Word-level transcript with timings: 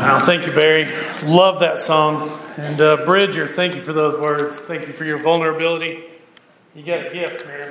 Wow, 0.00 0.18
thank 0.18 0.46
you, 0.46 0.52
Barry. 0.52 0.86
Love 1.24 1.60
that 1.60 1.82
song. 1.82 2.30
And 2.56 2.80
uh, 2.80 3.04
Bridger, 3.04 3.46
thank 3.46 3.74
you 3.74 3.82
for 3.82 3.92
those 3.92 4.18
words. 4.18 4.58
Thank 4.58 4.86
you 4.86 4.94
for 4.94 5.04
your 5.04 5.18
vulnerability. 5.18 6.04
You 6.74 6.82
got 6.82 7.08
a 7.08 7.10
gift, 7.12 7.46
man. 7.46 7.70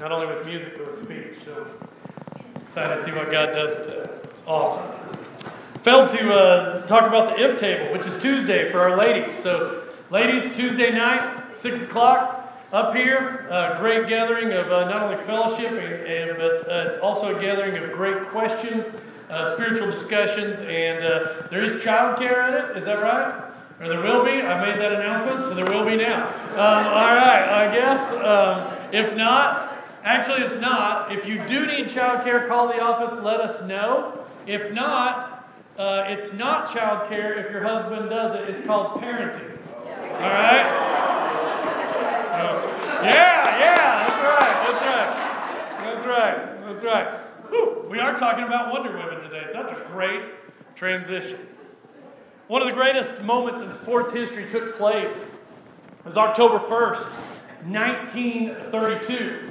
Not 0.00 0.10
only 0.10 0.26
with 0.26 0.44
music, 0.44 0.76
but 0.76 0.90
with 0.90 1.04
speech. 1.04 1.38
So 1.44 1.68
excited 2.62 2.96
to 2.96 3.04
see 3.04 3.12
what 3.12 3.30
God 3.30 3.52
does 3.52 3.78
with 3.78 3.90
it. 3.90 4.28
It's 4.32 4.42
awesome. 4.44 4.90
Failed 5.84 6.10
to 6.10 6.34
uh, 6.34 6.86
talk 6.88 7.06
about 7.06 7.36
the 7.36 7.48
if 7.48 7.60
table, 7.60 7.92
which 7.92 8.04
is 8.04 8.20
Tuesday 8.20 8.72
for 8.72 8.80
our 8.80 8.96
ladies. 8.96 9.32
So, 9.32 9.84
ladies, 10.10 10.52
Tuesday 10.56 10.92
night, 10.92 11.44
6 11.60 11.80
o'clock, 11.84 12.52
up 12.72 12.96
here. 12.96 13.46
Great 13.78 14.08
gathering 14.08 14.52
of 14.52 14.72
uh, 14.72 14.86
not 14.86 15.04
only 15.04 15.16
fellowship, 15.26 15.70
and, 15.70 15.78
and 15.78 16.36
but 16.36 16.68
uh, 16.68 16.88
it's 16.88 16.98
also 16.98 17.38
a 17.38 17.40
gathering 17.40 17.76
of 17.76 17.92
great 17.92 18.26
questions 18.30 18.92
uh, 19.32 19.54
spiritual 19.54 19.90
discussions, 19.90 20.58
and 20.58 21.02
uh, 21.02 21.46
there 21.50 21.64
is 21.64 21.82
childcare 21.82 22.48
in 22.48 22.54
it. 22.54 22.76
Is 22.76 22.84
that 22.84 23.00
right? 23.00 23.50
Or 23.80 23.88
there 23.88 24.02
will 24.02 24.22
be. 24.24 24.42
I 24.42 24.60
made 24.60 24.78
that 24.78 24.92
announcement, 24.92 25.40
so 25.40 25.54
there 25.54 25.64
will 25.64 25.86
be 25.86 25.96
now. 25.96 26.26
Um, 26.52 26.86
all 26.86 27.14
right, 27.16 27.48
I 27.48 27.74
guess. 27.74 28.12
Um, 28.12 28.78
if 28.92 29.16
not, 29.16 29.72
actually, 30.04 30.42
it's 30.42 30.60
not. 30.60 31.10
If 31.12 31.26
you 31.26 31.38
do 31.48 31.66
need 31.66 31.86
childcare, 31.86 32.46
call 32.46 32.68
the 32.68 32.80
office. 32.80 33.24
Let 33.24 33.40
us 33.40 33.66
know. 33.66 34.22
If 34.46 34.70
not, 34.72 35.48
uh, 35.78 36.04
it's 36.08 36.34
not 36.34 36.66
childcare. 36.68 37.42
If 37.42 37.50
your 37.50 37.62
husband 37.62 38.10
does 38.10 38.38
it, 38.38 38.50
it's 38.50 38.66
called 38.66 39.00
parenting. 39.00 39.58
All 39.86 40.28
right. 40.28 40.66
Uh, 42.34 43.02
yeah, 43.02 43.58
yeah, 43.58 43.76
that's 44.06 44.20
right. 44.22 44.56
That's 44.66 44.84
right. 44.84 45.94
That's 45.94 46.06
right. 46.06 46.66
That's 46.66 46.84
right. 46.84 47.21
Whew, 47.52 47.86
we 47.90 47.98
are 47.98 48.16
talking 48.16 48.44
about 48.44 48.72
Wonder 48.72 48.96
Women 48.96 49.20
today, 49.24 49.44
so 49.48 49.62
that's 49.62 49.72
a 49.72 49.84
great 49.92 50.22
transition. 50.74 51.38
One 52.48 52.62
of 52.62 52.68
the 52.68 52.72
greatest 52.72 53.20
moments 53.20 53.60
in 53.60 53.70
sports 53.74 54.10
history 54.10 54.48
took 54.48 54.78
place. 54.78 55.34
It 55.98 56.04
was 56.06 56.16
October 56.16 56.60
1st, 56.60 57.04
1932. 57.68 59.50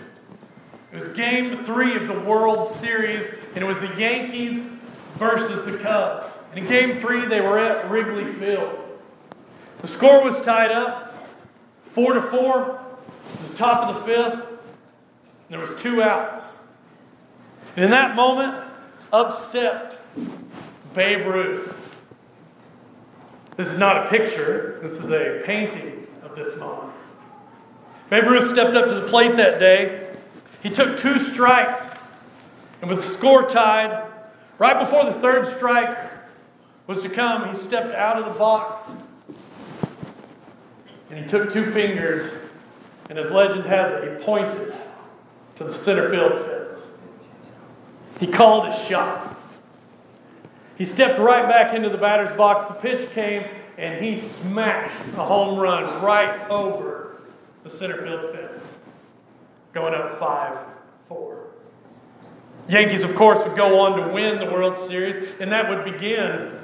It 0.91 0.99
was 0.99 1.09
game 1.09 1.63
three 1.63 1.95
of 1.95 2.07
the 2.07 2.19
World 2.21 2.65
Series, 2.65 3.29
and 3.53 3.63
it 3.63 3.67
was 3.67 3.77
the 3.77 3.95
Yankees 3.95 4.61
versus 5.19 5.63
the 5.71 5.77
Cubs. 5.77 6.25
And 6.49 6.57
in 6.57 6.65
game 6.65 6.97
three, 6.97 7.25
they 7.25 7.41
were 7.41 7.59
at 7.59 7.87
Wrigley 7.87 8.33
Field. 8.33 8.79
The 9.81 9.87
score 9.87 10.23
was 10.23 10.41
tied 10.41 10.71
up, 10.71 11.37
four 11.91 12.13
to 12.13 12.21
four. 12.23 12.83
It 13.35 13.41
was 13.41 13.51
the 13.51 13.57
top 13.57 13.87
of 13.87 13.93
the 13.93 14.01
fifth. 14.07 14.47
There 15.49 15.59
was 15.59 15.79
two 15.79 16.01
outs. 16.01 16.60
In 17.77 17.89
that 17.91 18.15
moment, 18.15 18.63
up 19.13 19.31
stepped 19.31 19.97
Babe 20.93 21.25
Ruth. 21.25 21.77
This 23.55 23.67
is 23.67 23.77
not 23.77 24.05
a 24.05 24.09
picture, 24.09 24.79
this 24.81 24.93
is 24.93 25.09
a 25.09 25.41
painting 25.45 26.07
of 26.23 26.35
this 26.35 26.57
moment. 26.57 26.93
Babe 28.09 28.25
Ruth 28.25 28.51
stepped 28.51 28.75
up 28.75 28.89
to 28.89 28.95
the 28.95 29.07
plate 29.07 29.37
that 29.37 29.59
day. 29.59 30.09
He 30.61 30.69
took 30.69 30.97
two 30.97 31.17
strikes, 31.17 31.97
and 32.81 32.89
with 32.89 33.01
the 33.01 33.07
score 33.07 33.47
tied, 33.47 34.05
right 34.57 34.77
before 34.77 35.05
the 35.05 35.13
third 35.13 35.47
strike 35.47 35.97
was 36.87 37.01
to 37.03 37.09
come, 37.09 37.53
he 37.53 37.55
stepped 37.55 37.95
out 37.95 38.17
of 38.17 38.25
the 38.25 38.37
box 38.37 38.89
and 41.11 41.19
he 41.19 41.29
took 41.29 41.51
two 41.51 41.69
fingers, 41.71 42.31
and 43.09 43.19
as 43.19 43.29
legend 43.31 43.65
has 43.65 43.91
it, 43.91 44.17
he 44.17 44.23
pointed 44.23 44.73
to 45.57 45.65
the 45.65 45.73
center 45.73 46.09
field 46.09 46.45
fence. 46.45 46.60
He 48.21 48.27
called 48.27 48.67
his 48.67 48.77
shot. 48.87 49.35
He 50.77 50.85
stepped 50.85 51.19
right 51.19 51.49
back 51.49 51.73
into 51.73 51.89
the 51.89 51.97
batter's 51.97 52.31
box. 52.37 52.67
The 52.67 52.75
pitch 52.75 53.09
came, 53.13 53.45
and 53.79 54.03
he 54.03 54.19
smashed 54.19 55.07
a 55.17 55.25
home 55.25 55.57
run 55.57 56.03
right 56.03 56.47
over 56.47 57.19
the 57.63 57.69
center 57.71 57.99
field 58.05 58.31
fence, 58.31 58.63
going 59.73 59.95
up 59.95 60.19
5 60.19 60.57
4. 61.07 61.47
Yankees, 62.69 63.03
of 63.03 63.15
course, 63.15 63.43
would 63.43 63.57
go 63.57 63.79
on 63.79 63.99
to 63.99 64.13
win 64.13 64.37
the 64.37 64.45
World 64.45 64.77
Series, 64.77 65.27
and 65.39 65.51
that 65.51 65.67
would 65.67 65.83
begin 65.83 66.59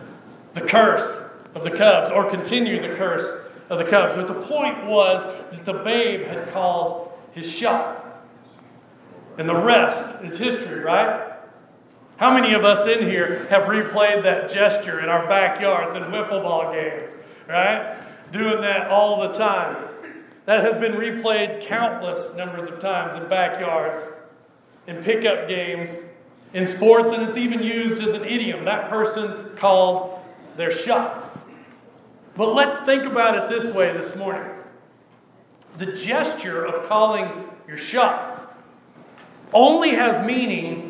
the 0.53 0.61
curse 0.61 1.19
of 1.55 1.63
the 1.63 1.71
Cubs, 1.71 2.11
or 2.11 2.29
continue 2.29 2.79
the 2.79 2.95
curse 2.95 3.47
of 3.71 3.79
the 3.79 3.85
Cubs. 3.85 4.13
But 4.13 4.27
the 4.27 4.35
point 4.35 4.85
was 4.85 5.23
that 5.23 5.65
the 5.65 5.73
Babe 5.73 6.27
had 6.27 6.49
called 6.49 7.11
his 7.31 7.51
shot. 7.51 8.03
And 9.39 9.49
the 9.49 9.55
rest 9.55 10.23
is 10.23 10.37
history, 10.37 10.81
right? 10.81 11.33
How 12.17 12.33
many 12.33 12.53
of 12.53 12.65
us 12.65 12.87
in 12.87 13.07
here 13.07 13.45
have 13.49 13.63
replayed 13.63 14.23
that 14.23 14.51
gesture 14.51 14.99
in 14.99 15.09
our 15.09 15.27
backyards 15.27 15.95
and 15.95 16.05
wiffle 16.05 16.41
ball 16.41 16.73
games, 16.73 17.13
right? 17.47 17.95
Doing 18.31 18.61
that 18.61 18.89
all 18.89 19.21
the 19.21 19.37
time. 19.37 19.77
That 20.45 20.63
has 20.63 20.75
been 20.75 20.93
replayed 20.93 21.61
countless 21.61 22.33
numbers 22.35 22.69
of 22.69 22.79
times 22.79 23.15
in 23.15 23.27
backyards, 23.29 24.01
in 24.87 25.03
pickup 25.03 25.47
games, 25.47 25.95
in 26.53 26.65
sports, 26.65 27.11
and 27.11 27.21
it's 27.21 27.37
even 27.37 27.61
used 27.61 28.01
as 28.01 28.13
an 28.13 28.23
idiom. 28.23 28.65
That 28.65 28.89
person 28.89 29.51
called 29.55 30.19
their 30.55 30.71
shot. 30.71 31.37
But 32.35 32.55
let's 32.55 32.79
think 32.79 33.03
about 33.03 33.35
it 33.35 33.49
this 33.49 33.75
way 33.75 33.93
this 33.93 34.15
morning 34.15 34.51
the 35.77 35.93
gesture 35.93 36.65
of 36.65 36.87
calling 36.87 37.29
your 37.67 37.77
shot 37.77 38.57
only 39.53 39.91
has 39.91 40.25
meaning 40.25 40.86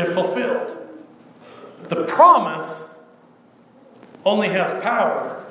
if 0.00 0.14
fulfilled. 0.14 0.76
The 1.88 2.04
promise 2.04 2.88
only 4.24 4.48
has 4.48 4.82
power 4.82 5.44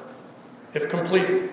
if 0.74 0.90
completed. 0.90 1.52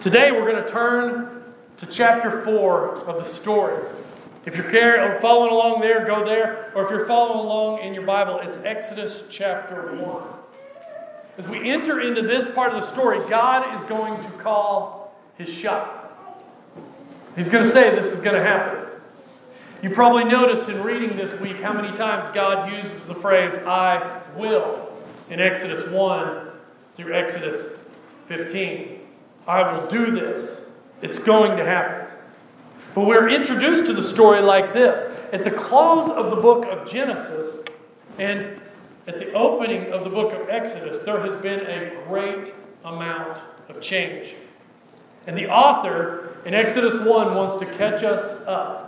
Today 0.00 0.30
we're 0.30 0.50
going 0.50 0.62
to 0.62 0.70
turn 0.70 1.42
to 1.78 1.86
chapter 1.86 2.42
4 2.42 3.08
of 3.08 3.16
the 3.16 3.24
story. 3.24 3.82
If 4.44 4.54
you're 4.56 5.16
uh, 5.16 5.20
following 5.20 5.52
along 5.52 5.80
there, 5.80 6.06
go 6.06 6.24
there. 6.24 6.72
Or 6.74 6.84
if 6.84 6.90
you're 6.90 7.06
following 7.06 7.40
along 7.40 7.80
in 7.80 7.94
your 7.94 8.04
Bible, 8.04 8.38
it's 8.38 8.58
Exodus 8.58 9.24
chapter 9.28 9.92
1. 9.96 10.22
As 11.38 11.48
we 11.48 11.68
enter 11.68 12.00
into 12.00 12.22
this 12.22 12.46
part 12.54 12.72
of 12.72 12.80
the 12.80 12.86
story, 12.86 13.18
God 13.28 13.76
is 13.76 13.84
going 13.84 14.22
to 14.22 14.30
call 14.38 15.14
his 15.36 15.52
shot. 15.52 16.16
He's 17.34 17.48
going 17.48 17.64
to 17.64 17.70
say 17.70 17.90
this 17.94 18.06
is 18.06 18.20
going 18.20 18.36
to 18.36 18.42
happen. 18.42 18.85
You 19.82 19.90
probably 19.90 20.24
noticed 20.24 20.70
in 20.70 20.82
reading 20.82 21.16
this 21.16 21.38
week 21.38 21.60
how 21.60 21.72
many 21.74 21.94
times 21.94 22.28
God 22.30 22.72
uses 22.72 23.06
the 23.06 23.14
phrase, 23.14 23.52
I 23.66 24.22
will, 24.34 24.88
in 25.28 25.38
Exodus 25.38 25.90
1 25.90 26.48
through 26.96 27.12
Exodus 27.12 27.66
15. 28.28 29.00
I 29.46 29.70
will 29.70 29.86
do 29.86 30.06
this. 30.06 30.66
It's 31.02 31.18
going 31.18 31.58
to 31.58 31.64
happen. 31.64 32.06
But 32.94 33.06
we're 33.06 33.28
introduced 33.28 33.84
to 33.86 33.92
the 33.92 34.02
story 34.02 34.40
like 34.40 34.72
this. 34.72 35.14
At 35.34 35.44
the 35.44 35.50
close 35.50 36.10
of 36.10 36.30
the 36.30 36.36
book 36.36 36.64
of 36.64 36.90
Genesis 36.90 37.62
and 38.18 38.58
at 39.06 39.18
the 39.18 39.30
opening 39.34 39.92
of 39.92 40.04
the 40.04 40.10
book 40.10 40.32
of 40.32 40.48
Exodus, 40.48 41.02
there 41.02 41.20
has 41.20 41.36
been 41.36 41.60
a 41.66 42.02
great 42.08 42.54
amount 42.82 43.42
of 43.68 43.82
change. 43.82 44.30
And 45.26 45.36
the 45.36 45.50
author 45.50 46.34
in 46.46 46.54
Exodus 46.54 46.98
1 47.06 47.34
wants 47.34 47.60
to 47.60 47.66
catch 47.76 48.02
us 48.02 48.40
up 48.46 48.86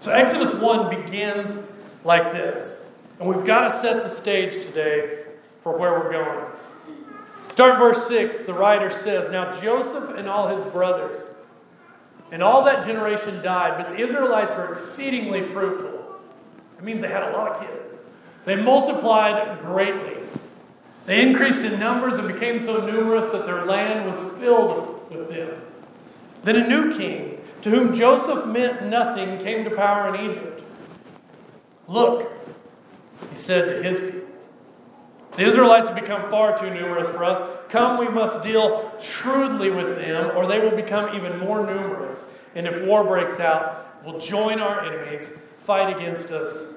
so 0.00 0.10
Exodus 0.10 0.54
1 0.54 1.04
begins 1.04 1.60
like 2.04 2.32
this. 2.32 2.80
And 3.18 3.28
we've 3.28 3.44
got 3.44 3.68
to 3.68 3.70
set 3.70 4.02
the 4.02 4.08
stage 4.08 4.64
today 4.64 5.24
for 5.62 5.76
where 5.76 5.92
we're 5.92 6.10
going. 6.10 6.46
Start 7.52 7.78
verse 7.78 8.08
6, 8.08 8.44
the 8.44 8.54
writer 8.54 8.88
says 8.90 9.30
Now 9.30 9.60
Joseph 9.60 10.16
and 10.16 10.26
all 10.26 10.48
his 10.48 10.64
brothers 10.72 11.18
and 12.32 12.42
all 12.42 12.64
that 12.64 12.86
generation 12.86 13.42
died, 13.42 13.76
but 13.76 13.90
the 13.90 14.02
Israelites 14.02 14.54
were 14.54 14.72
exceedingly 14.72 15.42
fruitful. 15.42 16.18
It 16.78 16.84
means 16.84 17.02
they 17.02 17.08
had 17.08 17.24
a 17.24 17.32
lot 17.32 17.56
of 17.56 17.60
kids. 17.60 17.94
They 18.46 18.56
multiplied 18.56 19.60
greatly. 19.60 20.16
They 21.04 21.20
increased 21.20 21.62
in 21.62 21.78
numbers 21.78 22.18
and 22.18 22.26
became 22.26 22.62
so 22.62 22.86
numerous 22.86 23.32
that 23.32 23.44
their 23.44 23.66
land 23.66 24.10
was 24.10 24.38
filled 24.38 25.10
with 25.10 25.28
them. 25.28 25.60
Then 26.42 26.56
a 26.56 26.66
new 26.66 26.96
king 26.96 27.39
to 27.62 27.70
whom 27.70 27.94
Joseph 27.94 28.46
meant 28.46 28.84
nothing, 28.86 29.38
came 29.38 29.64
to 29.64 29.70
power 29.70 30.14
in 30.14 30.30
Egypt. 30.30 30.62
Look, 31.86 32.32
he 33.30 33.36
said 33.36 33.68
to 33.68 33.82
his 33.82 34.00
people, 34.00 34.20
the 35.36 35.42
Israelites 35.42 35.88
have 35.88 35.98
become 35.98 36.28
far 36.28 36.58
too 36.58 36.70
numerous 36.70 37.08
for 37.08 37.24
us. 37.24 37.40
Come, 37.68 37.98
we 37.98 38.08
must 38.08 38.42
deal 38.42 38.92
shrewdly 39.00 39.70
with 39.70 39.96
them, 39.96 40.36
or 40.36 40.46
they 40.46 40.58
will 40.58 40.74
become 40.74 41.14
even 41.14 41.38
more 41.38 41.64
numerous. 41.64 42.22
And 42.54 42.66
if 42.66 42.82
war 42.82 43.04
breaks 43.04 43.38
out, 43.38 44.04
we'll 44.04 44.18
join 44.18 44.58
our 44.58 44.82
enemies, 44.82 45.30
fight 45.60 45.96
against 45.96 46.30
us, 46.30 46.74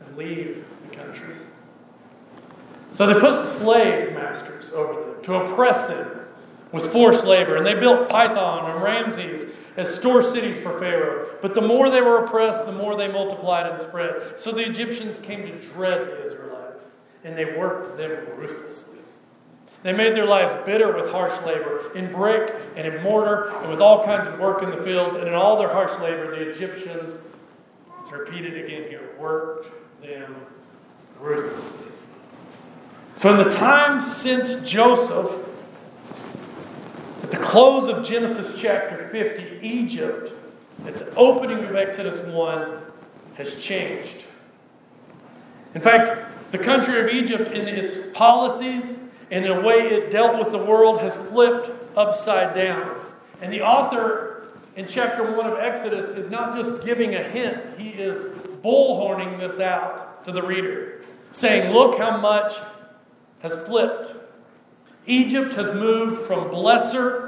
and 0.00 0.16
leave 0.16 0.64
the 0.88 0.96
country. 0.96 1.34
So 2.90 3.06
they 3.06 3.18
put 3.18 3.40
slave 3.40 4.12
masters 4.12 4.70
over 4.72 4.92
them 4.92 5.22
to 5.22 5.34
oppress 5.36 5.88
them 5.88 6.26
with 6.72 6.92
forced 6.92 7.24
labor. 7.24 7.56
And 7.56 7.64
they 7.64 7.74
built 7.74 8.08
Pithom 8.08 8.70
and 8.70 8.82
Ramses 8.82 9.50
as 9.78 9.94
store 9.94 10.22
cities 10.22 10.58
for 10.58 10.76
Pharaoh. 10.78 11.28
But 11.40 11.54
the 11.54 11.62
more 11.62 11.88
they 11.88 12.02
were 12.02 12.24
oppressed, 12.24 12.66
the 12.66 12.72
more 12.72 12.96
they 12.96 13.10
multiplied 13.10 13.66
and 13.66 13.80
spread. 13.80 14.38
So 14.38 14.50
the 14.50 14.68
Egyptians 14.68 15.20
came 15.20 15.42
to 15.46 15.58
dread 15.68 16.08
the 16.08 16.26
Israelites. 16.26 16.86
and 17.24 17.36
they 17.36 17.56
worked 17.56 17.98
them 17.98 18.10
ruthlessly. 18.36 18.98
They 19.82 19.92
made 19.92 20.14
their 20.14 20.24
lives 20.24 20.54
bitter 20.64 20.94
with 20.94 21.10
harsh 21.10 21.36
labor, 21.44 21.92
in 21.94 22.12
brick 22.12 22.54
and 22.76 22.86
in 22.86 23.02
mortar, 23.02 23.50
and 23.58 23.70
with 23.70 23.80
all 23.80 24.04
kinds 24.04 24.26
of 24.28 24.38
work 24.38 24.62
in 24.62 24.70
the 24.70 24.82
fields. 24.82 25.16
And 25.16 25.26
in 25.26 25.34
all 25.34 25.58
their 25.58 25.68
harsh 25.68 25.92
labor, 26.00 26.30
the 26.30 26.48
Egyptians, 26.48 27.18
it's 28.00 28.12
repeated 28.12 28.64
again 28.64 28.88
here, 28.88 29.10
worked 29.18 29.68
them 30.00 30.34
ruthlessly. 31.20 31.88
So, 33.16 33.30
in 33.30 33.48
the 33.48 33.54
time 33.54 34.00
since 34.00 34.68
Joseph, 34.68 35.32
at 37.22 37.30
the 37.32 37.36
close 37.36 37.88
of 37.88 38.06
Genesis 38.06 38.58
chapter 38.60 38.97
50, 39.10 39.60
Egypt, 39.62 40.32
at 40.86 40.94
the 40.98 41.14
opening 41.14 41.64
of 41.64 41.74
Exodus 41.74 42.20
1, 42.20 42.78
has 43.34 43.56
changed. 43.62 44.16
In 45.74 45.80
fact, 45.80 46.52
the 46.52 46.58
country 46.58 47.00
of 47.00 47.08
Egypt, 47.08 47.52
in 47.52 47.68
its 47.68 47.98
policies 48.14 48.96
and 49.30 49.44
the 49.44 49.60
way 49.60 49.80
it 49.88 50.10
dealt 50.10 50.38
with 50.38 50.50
the 50.50 50.58
world, 50.58 51.00
has 51.00 51.14
flipped 51.14 51.70
upside 51.96 52.54
down. 52.54 52.96
And 53.42 53.52
the 53.52 53.60
author 53.60 54.48
in 54.76 54.86
chapter 54.86 55.36
1 55.36 55.46
of 55.46 55.58
Exodus 55.58 56.06
is 56.06 56.30
not 56.30 56.56
just 56.56 56.84
giving 56.84 57.14
a 57.14 57.22
hint, 57.22 57.64
he 57.76 57.90
is 57.90 58.24
bullhorning 58.62 59.38
this 59.38 59.60
out 59.60 60.24
to 60.24 60.32
the 60.32 60.42
reader, 60.42 61.02
saying, 61.32 61.72
Look 61.72 61.98
how 61.98 62.16
much 62.16 62.54
has 63.40 63.54
flipped. 63.66 64.14
Egypt 65.06 65.54
has 65.54 65.74
moved 65.74 66.26
from 66.26 66.50
blesser 66.50 67.27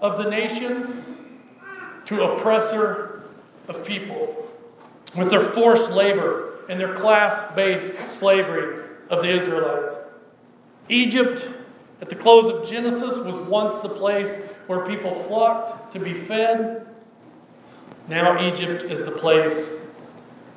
of 0.00 0.18
the 0.18 0.30
nations 0.30 1.02
to 2.06 2.22
oppressor 2.22 3.24
of 3.68 3.84
people 3.84 4.48
with 5.16 5.30
their 5.30 5.42
forced 5.42 5.90
labor 5.90 6.58
and 6.68 6.80
their 6.80 6.94
class 6.94 7.54
based 7.54 7.92
slavery 8.10 8.84
of 9.10 9.22
the 9.22 9.28
Israelites. 9.28 9.96
Egypt, 10.88 11.48
at 12.00 12.08
the 12.08 12.14
close 12.14 12.50
of 12.50 12.68
Genesis, 12.68 13.16
was 13.18 13.34
once 13.48 13.78
the 13.78 13.88
place 13.88 14.36
where 14.66 14.86
people 14.86 15.14
flocked 15.14 15.92
to 15.92 15.98
be 15.98 16.14
fed. 16.14 16.86
Now, 18.08 18.40
Egypt 18.44 18.84
is 18.84 19.04
the 19.04 19.10
place 19.10 19.76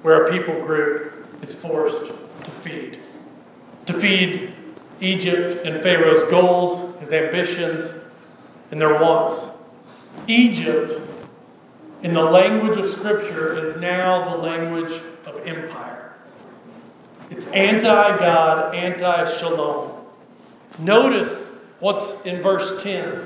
where 0.01 0.25
a 0.25 0.31
people 0.31 0.60
group 0.66 1.25
is 1.42 1.54
forced 1.54 2.12
to 2.44 2.51
feed. 2.51 3.00
To 3.88 3.94
feed 3.94 4.54
Egypt 5.01 5.66
and 5.66 5.81
Pharaoh's 5.84 6.24
goals, 6.30 6.96
his 7.00 7.12
ambitions, 7.12 7.94
and 8.74 8.81
their 8.81 8.98
wants. 8.98 9.46
Egypt, 10.28 11.00
in 12.02 12.12
the 12.12 12.24
language 12.24 12.75
of 12.75 12.90
Scripture, 12.90 13.64
is 13.64 13.80
now 13.80 14.28
the 14.28 14.36
language 14.36 15.00
of 15.28 15.46
empire. 15.46 16.16
It's 17.30 17.46
anti 17.52 18.18
God, 18.18 18.74
anti 18.74 19.25
shalom. 19.38 19.92
Notice 20.80 21.36
what's 21.81 22.25
in 22.25 22.42
verse 22.42 22.81
10. 22.81 23.24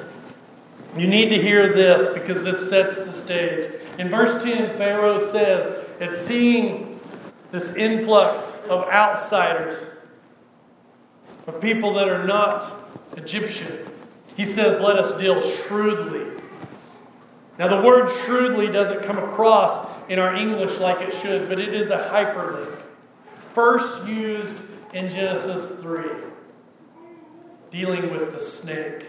You 0.97 1.07
need 1.07 1.29
to 1.29 1.41
hear 1.41 1.73
this 1.73 2.13
because 2.13 2.43
this 2.43 2.69
sets 2.69 2.97
the 2.97 3.13
stage. 3.13 3.71
In 3.97 4.09
verse 4.09 4.43
10, 4.43 4.75
Pharaoh 4.75 5.17
says, 5.17 5.85
at 6.01 6.13
seeing 6.13 6.99
this 7.51 7.73
influx 7.73 8.57
of 8.67 8.89
outsiders, 8.89 9.81
of 11.47 11.61
people 11.61 11.93
that 11.93 12.09
are 12.09 12.25
not 12.25 12.91
Egyptian, 13.15 13.87
he 14.37 14.45
says, 14.45 14.79
let 14.79 14.97
us 14.97 15.11
deal 15.19 15.41
shrewdly. 15.41 16.39
Now, 17.57 17.67
the 17.67 17.81
word 17.81 18.07
shrewdly 18.07 18.67
doesn't 18.67 19.01
come 19.01 19.17
across 19.17 19.87
in 20.09 20.19
our 20.19 20.35
English 20.35 20.77
like 20.77 21.01
it 21.01 21.11
should, 21.11 21.49
but 21.49 21.59
it 21.59 21.73
is 21.73 21.89
a 21.89 21.97
hyperlink. 21.97 22.71
First 23.41 24.05
used 24.05 24.53
in 24.93 25.09
Genesis 25.09 25.71
3 25.81 26.05
dealing 27.71 28.11
with 28.11 28.31
the 28.31 28.39
snake. 28.39 29.07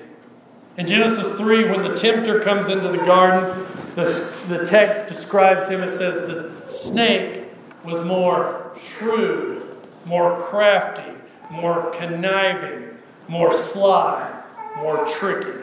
In 0.78 0.86
Genesis 0.86 1.36
3, 1.36 1.70
when 1.70 1.82
the 1.82 1.94
tempter 1.94 2.40
comes 2.40 2.70
into 2.70 2.88
the 2.88 2.98
garden, 2.98 3.66
the, 3.96 4.32
the 4.48 4.64
text 4.64 5.08
describes 5.12 5.68
him. 5.68 5.82
It 5.82 5.90
says 5.90 6.26
the 6.26 6.70
snake 6.70 7.44
was 7.84 8.04
more 8.04 8.72
shrewd, 8.82 9.76
more 10.06 10.42
crafty, 10.44 11.12
more 11.50 11.90
conniving, 11.90 12.96
more 13.28 13.52
sly, 13.52 14.37
more 14.78 15.06
tricky. 15.06 15.58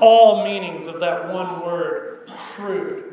All 0.00 0.44
meanings 0.44 0.86
of 0.86 1.00
that 1.00 1.32
one 1.32 1.64
word, 1.64 2.30
shrewd. 2.54 3.04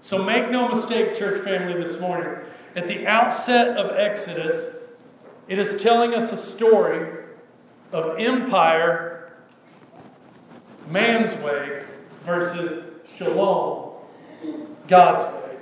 So 0.00 0.22
make 0.22 0.50
no 0.50 0.68
mistake, 0.68 1.14
church 1.14 1.42
family, 1.44 1.82
this 1.82 2.00
morning. 2.00 2.34
At 2.74 2.88
the 2.88 3.06
outset 3.06 3.76
of 3.76 3.96
Exodus, 3.96 4.76
it 5.48 5.58
is 5.58 5.80
telling 5.80 6.14
us 6.14 6.32
a 6.32 6.36
story 6.36 7.24
of 7.92 8.18
empire, 8.18 9.32
man's 10.88 11.34
way, 11.36 11.84
versus 12.24 12.90
shalom, 13.16 13.92
God's 14.88 15.24
way. 15.24 15.56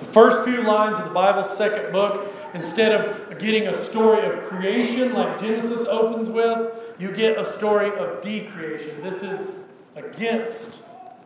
The 0.00 0.06
first 0.06 0.44
few 0.44 0.62
lines 0.62 0.98
of 0.98 1.04
the 1.04 1.10
Bible's 1.10 1.56
second 1.56 1.92
book, 1.92 2.32
instead 2.54 2.92
of 2.92 3.38
getting 3.38 3.68
a 3.68 3.74
story 3.74 4.26
of 4.26 4.44
creation 4.44 5.14
like 5.14 5.40
Genesis 5.40 5.86
opens 5.86 6.28
with, 6.28 6.89
you 7.00 7.10
get 7.10 7.38
a 7.38 7.46
story 7.46 7.90
of 7.98 8.20
decreation. 8.20 9.02
This 9.02 9.22
is 9.22 9.48
against 9.96 10.76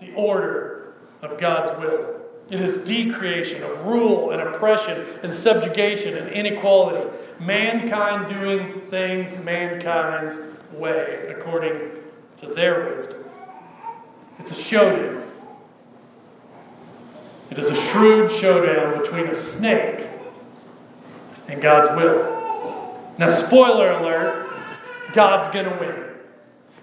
the 0.00 0.14
order 0.14 0.94
of 1.20 1.36
God's 1.36 1.76
will. 1.78 2.20
It 2.48 2.60
is 2.60 2.78
decreation 2.78 3.62
of 3.64 3.84
rule 3.84 4.30
and 4.30 4.40
oppression 4.40 5.04
and 5.24 5.34
subjugation 5.34 6.16
and 6.16 6.30
inequality. 6.30 7.08
Mankind 7.40 8.32
doing 8.32 8.82
things 8.82 9.36
mankind's 9.42 10.38
way, 10.72 11.34
according 11.36 11.90
to 12.38 12.46
their 12.46 12.94
wisdom. 12.94 13.24
It's 14.38 14.52
a 14.52 14.62
showdown. 14.62 15.28
It 17.50 17.58
is 17.58 17.70
a 17.70 17.76
shrewd 17.76 18.30
showdown 18.30 18.98
between 19.00 19.26
a 19.26 19.34
snake 19.34 20.06
and 21.48 21.60
God's 21.60 21.88
will. 21.96 22.94
Now, 23.18 23.30
spoiler 23.30 23.92
alert 23.92 24.53
God's 25.14 25.48
going 25.48 25.66
to 25.66 25.76
win. 25.78 26.04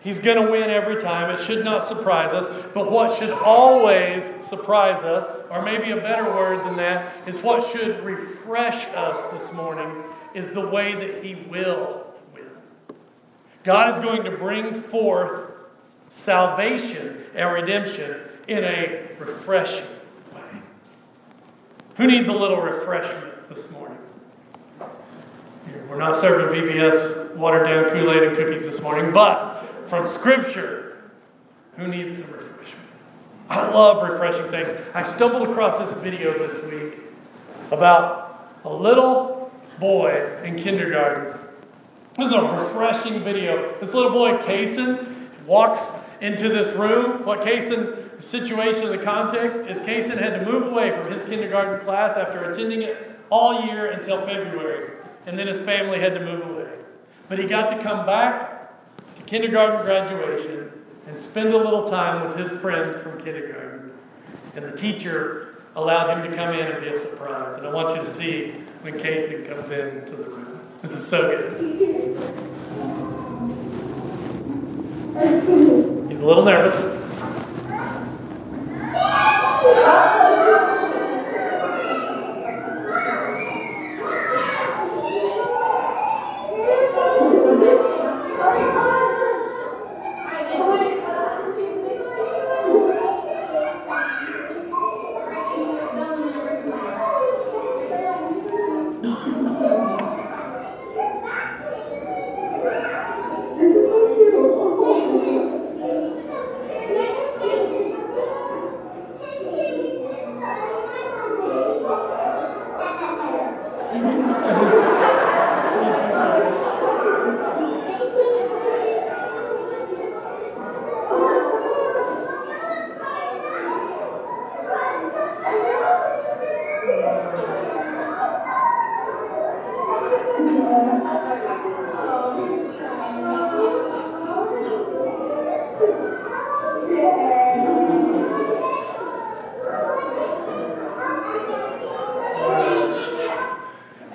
He's 0.03 0.19
going 0.19 0.43
to 0.43 0.51
win 0.51 0.71
every 0.71 0.99
time. 0.99 1.29
It 1.29 1.39
should 1.39 1.63
not 1.63 1.87
surprise 1.87 2.33
us. 2.33 2.47
But 2.73 2.89
what 2.89 3.17
should 3.17 3.29
always 3.29 4.23
surprise 4.47 5.03
us, 5.03 5.23
or 5.51 5.61
maybe 5.61 5.91
a 5.91 5.97
better 5.97 6.25
word 6.25 6.65
than 6.65 6.75
that, 6.77 7.13
is 7.27 7.39
what 7.39 7.69
should 7.71 8.03
refresh 8.03 8.87
us 8.95 9.23
this 9.31 9.53
morning, 9.53 10.03
is 10.33 10.49
the 10.51 10.67
way 10.67 10.95
that 10.95 11.23
He 11.23 11.35
will 11.35 12.07
win. 12.33 12.49
God 13.63 13.93
is 13.93 13.99
going 13.99 14.23
to 14.23 14.31
bring 14.31 14.73
forth 14.73 15.51
salvation 16.09 17.23
and 17.35 17.53
redemption 17.53 18.21
in 18.47 18.63
a 18.63 19.07
refreshing 19.19 19.85
way. 20.33 20.61
Who 21.97 22.07
needs 22.07 22.27
a 22.27 22.33
little 22.33 22.59
refreshment 22.59 23.49
this 23.49 23.69
morning? 23.69 23.90
We're 25.91 25.97
not 25.97 26.15
serving 26.15 26.57
VBS 26.57 27.35
watered 27.35 27.67
down 27.67 27.89
Kool 27.89 28.13
Aid 28.13 28.23
and 28.23 28.33
cookies 28.33 28.63
this 28.63 28.81
morning, 28.81 29.11
but 29.11 29.61
from 29.87 30.07
Scripture. 30.07 31.01
Who 31.75 31.85
needs 31.85 32.15
some 32.15 32.31
refreshment? 32.31 32.87
I 33.49 33.69
love 33.71 34.09
refreshing 34.09 34.49
things. 34.49 34.69
I 34.93 35.03
stumbled 35.03 35.49
across 35.49 35.79
this 35.79 35.91
video 35.97 36.31
this 36.31 36.63
week 36.71 36.97
about 37.71 38.53
a 38.63 38.73
little 38.73 39.51
boy 39.81 40.39
in 40.45 40.55
kindergarten. 40.55 41.37
This 42.15 42.27
is 42.27 42.33
a 42.35 42.41
refreshing 42.41 43.21
video. 43.25 43.77
This 43.81 43.93
little 43.93 44.11
boy, 44.11 44.37
Kason, 44.37 45.27
walks 45.45 45.91
into 46.21 46.47
this 46.47 46.73
room. 46.77 47.25
What 47.25 47.43
the 47.43 48.15
situation, 48.19 48.85
the 48.85 48.97
context 48.97 49.69
is 49.69 49.77
Kason 49.79 50.17
had 50.17 50.39
to 50.39 50.49
move 50.49 50.71
away 50.71 50.91
from 50.91 51.11
his 51.11 51.21
kindergarten 51.23 51.83
class 51.85 52.15
after 52.15 52.49
attending 52.49 52.81
it 52.81 53.19
all 53.29 53.65
year 53.65 53.91
until 53.91 54.25
February. 54.25 55.00
And 55.25 55.37
then 55.37 55.47
his 55.47 55.59
family 55.59 55.99
had 55.99 56.13
to 56.15 56.19
move 56.19 56.45
away. 56.49 56.71
But 57.29 57.39
he 57.39 57.47
got 57.47 57.69
to 57.69 57.77
come 57.81 58.05
back 58.05 58.73
to 59.15 59.21
kindergarten 59.23 59.85
graduation 59.85 60.71
and 61.07 61.19
spend 61.19 61.53
a 61.53 61.57
little 61.57 61.87
time 61.87 62.27
with 62.27 62.37
his 62.37 62.59
friends 62.59 62.97
from 62.97 63.21
kindergarten. 63.21 63.91
And 64.55 64.65
the 64.65 64.75
teacher 64.75 65.63
allowed 65.75 66.17
him 66.17 66.29
to 66.29 66.35
come 66.35 66.53
in 66.53 66.67
and 66.67 66.83
be 66.83 66.89
a 66.89 66.99
surprise. 66.99 67.53
And 67.53 67.65
I 67.65 67.71
want 67.71 67.95
you 67.95 68.01
to 68.01 68.07
see 68.07 68.51
when 68.81 68.99
Casey 68.99 69.43
comes 69.43 69.69
into 69.69 70.15
the 70.15 70.23
room. 70.23 70.59
This 70.81 70.91
is 70.91 71.07
so 71.07 71.29
good. 71.29 71.61
He's 76.09 76.19
a 76.21 76.25
little 76.25 76.43
nervous. 76.43 77.01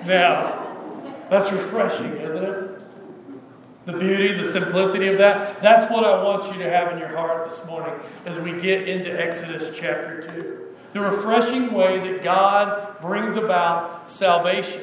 Now, 0.06 0.62
that's 1.28 1.50
refreshing, 1.50 2.16
isn't 2.16 2.44
it? 2.44 2.80
The 3.86 3.92
beauty, 3.92 4.34
the 4.34 4.44
simplicity 4.44 5.08
of 5.08 5.18
that. 5.18 5.62
That's 5.62 5.90
what 5.90 6.04
I 6.04 6.22
want 6.22 6.46
you 6.46 6.58
to 6.62 6.70
have 6.70 6.92
in 6.92 6.98
your 6.98 7.08
heart 7.08 7.48
this 7.48 7.64
morning 7.66 7.94
as 8.24 8.38
we 8.38 8.52
get 8.52 8.88
into 8.88 9.10
Exodus 9.10 9.76
chapter 9.76 10.22
2. 10.22 10.66
The 10.92 11.00
refreshing 11.00 11.72
way 11.72 11.98
that 11.98 12.22
God 12.22 13.00
brings 13.00 13.36
about 13.36 14.08
salvation. 14.08 14.82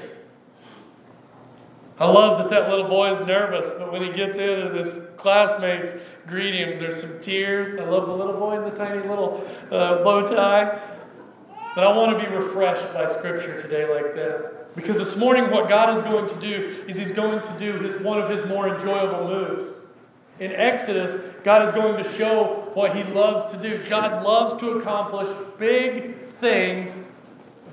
I 2.03 2.05
love 2.05 2.37
that 2.37 2.49
that 2.49 2.69
little 2.69 2.89
boy 2.89 3.13
is 3.13 3.25
nervous, 3.25 3.71
but 3.77 3.89
when 3.89 4.01
he 4.01 4.11
gets 4.11 4.35
in 4.35 4.59
and 4.59 4.75
his 4.75 4.91
classmates 5.15 5.93
greet 6.27 6.53
him, 6.53 6.77
there's 6.77 6.99
some 6.99 7.17
tears. 7.21 7.79
I 7.79 7.85
love 7.85 8.07
the 8.07 8.13
little 8.13 8.33
boy 8.33 8.57
in 8.57 8.65
the 8.65 8.77
tiny 8.77 9.07
little 9.07 9.49
uh, 9.71 10.03
bow 10.03 10.27
tie. 10.27 10.81
But 11.73 11.87
I 11.87 11.95
want 11.95 12.19
to 12.19 12.29
be 12.29 12.29
refreshed 12.35 12.93
by 12.93 13.09
Scripture 13.09 13.61
today 13.61 13.89
like 13.89 14.15
that. 14.15 14.75
Because 14.75 14.97
this 14.97 15.15
morning, 15.15 15.49
what 15.49 15.69
God 15.69 15.95
is 15.95 16.03
going 16.03 16.27
to 16.27 16.41
do 16.41 16.83
is 16.89 16.97
He's 16.97 17.13
going 17.13 17.39
to 17.39 17.57
do 17.57 17.71
his, 17.79 18.01
one 18.01 18.21
of 18.21 18.29
His 18.29 18.45
more 18.49 18.67
enjoyable 18.75 19.25
moves. 19.25 19.65
In 20.41 20.51
Exodus, 20.51 21.21
God 21.45 21.65
is 21.65 21.71
going 21.71 22.03
to 22.03 22.09
show 22.17 22.69
what 22.73 22.93
He 22.97 23.03
loves 23.13 23.49
to 23.53 23.57
do. 23.57 23.81
God 23.87 24.25
loves 24.25 24.59
to 24.59 24.71
accomplish 24.71 25.29
big 25.57 26.17
things 26.41 26.97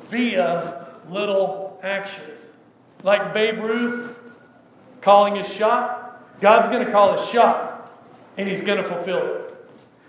via 0.08 0.86
little 1.08 1.80
actions. 1.82 2.46
Like 3.02 3.34
Babe 3.34 3.58
Ruth 3.58 4.18
calling 5.00 5.36
his 5.36 5.48
shot, 5.52 6.40
God's 6.40 6.68
going 6.68 6.84
to 6.84 6.90
call 6.90 7.18
his 7.18 7.28
shot, 7.28 7.92
and 8.36 8.48
He's 8.48 8.62
going 8.62 8.78
to 8.78 8.84
fulfill 8.84 9.18
it. 9.18 9.50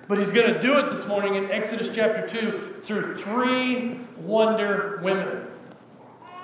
But 0.07 0.17
he's 0.17 0.31
going 0.31 0.53
to 0.53 0.61
do 0.61 0.77
it 0.77 0.89
this 0.89 1.07
morning 1.07 1.35
in 1.35 1.49
Exodus 1.51 1.93
chapter 1.93 2.27
2 2.27 2.81
through 2.83 3.15
three 3.15 3.99
wonder 4.17 4.99
women. 5.01 5.47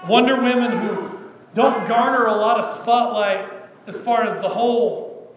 Wonder 0.08 0.42
women 0.42 0.72
who 0.72 1.20
don't 1.54 1.88
garner 1.88 2.28
a 2.28 2.36
lot 2.36 2.60
of 2.60 2.82
spotlight 2.82 3.50
as 3.88 3.98
far 3.98 4.24
as 4.24 4.34
the 4.42 4.50
whole 4.50 5.36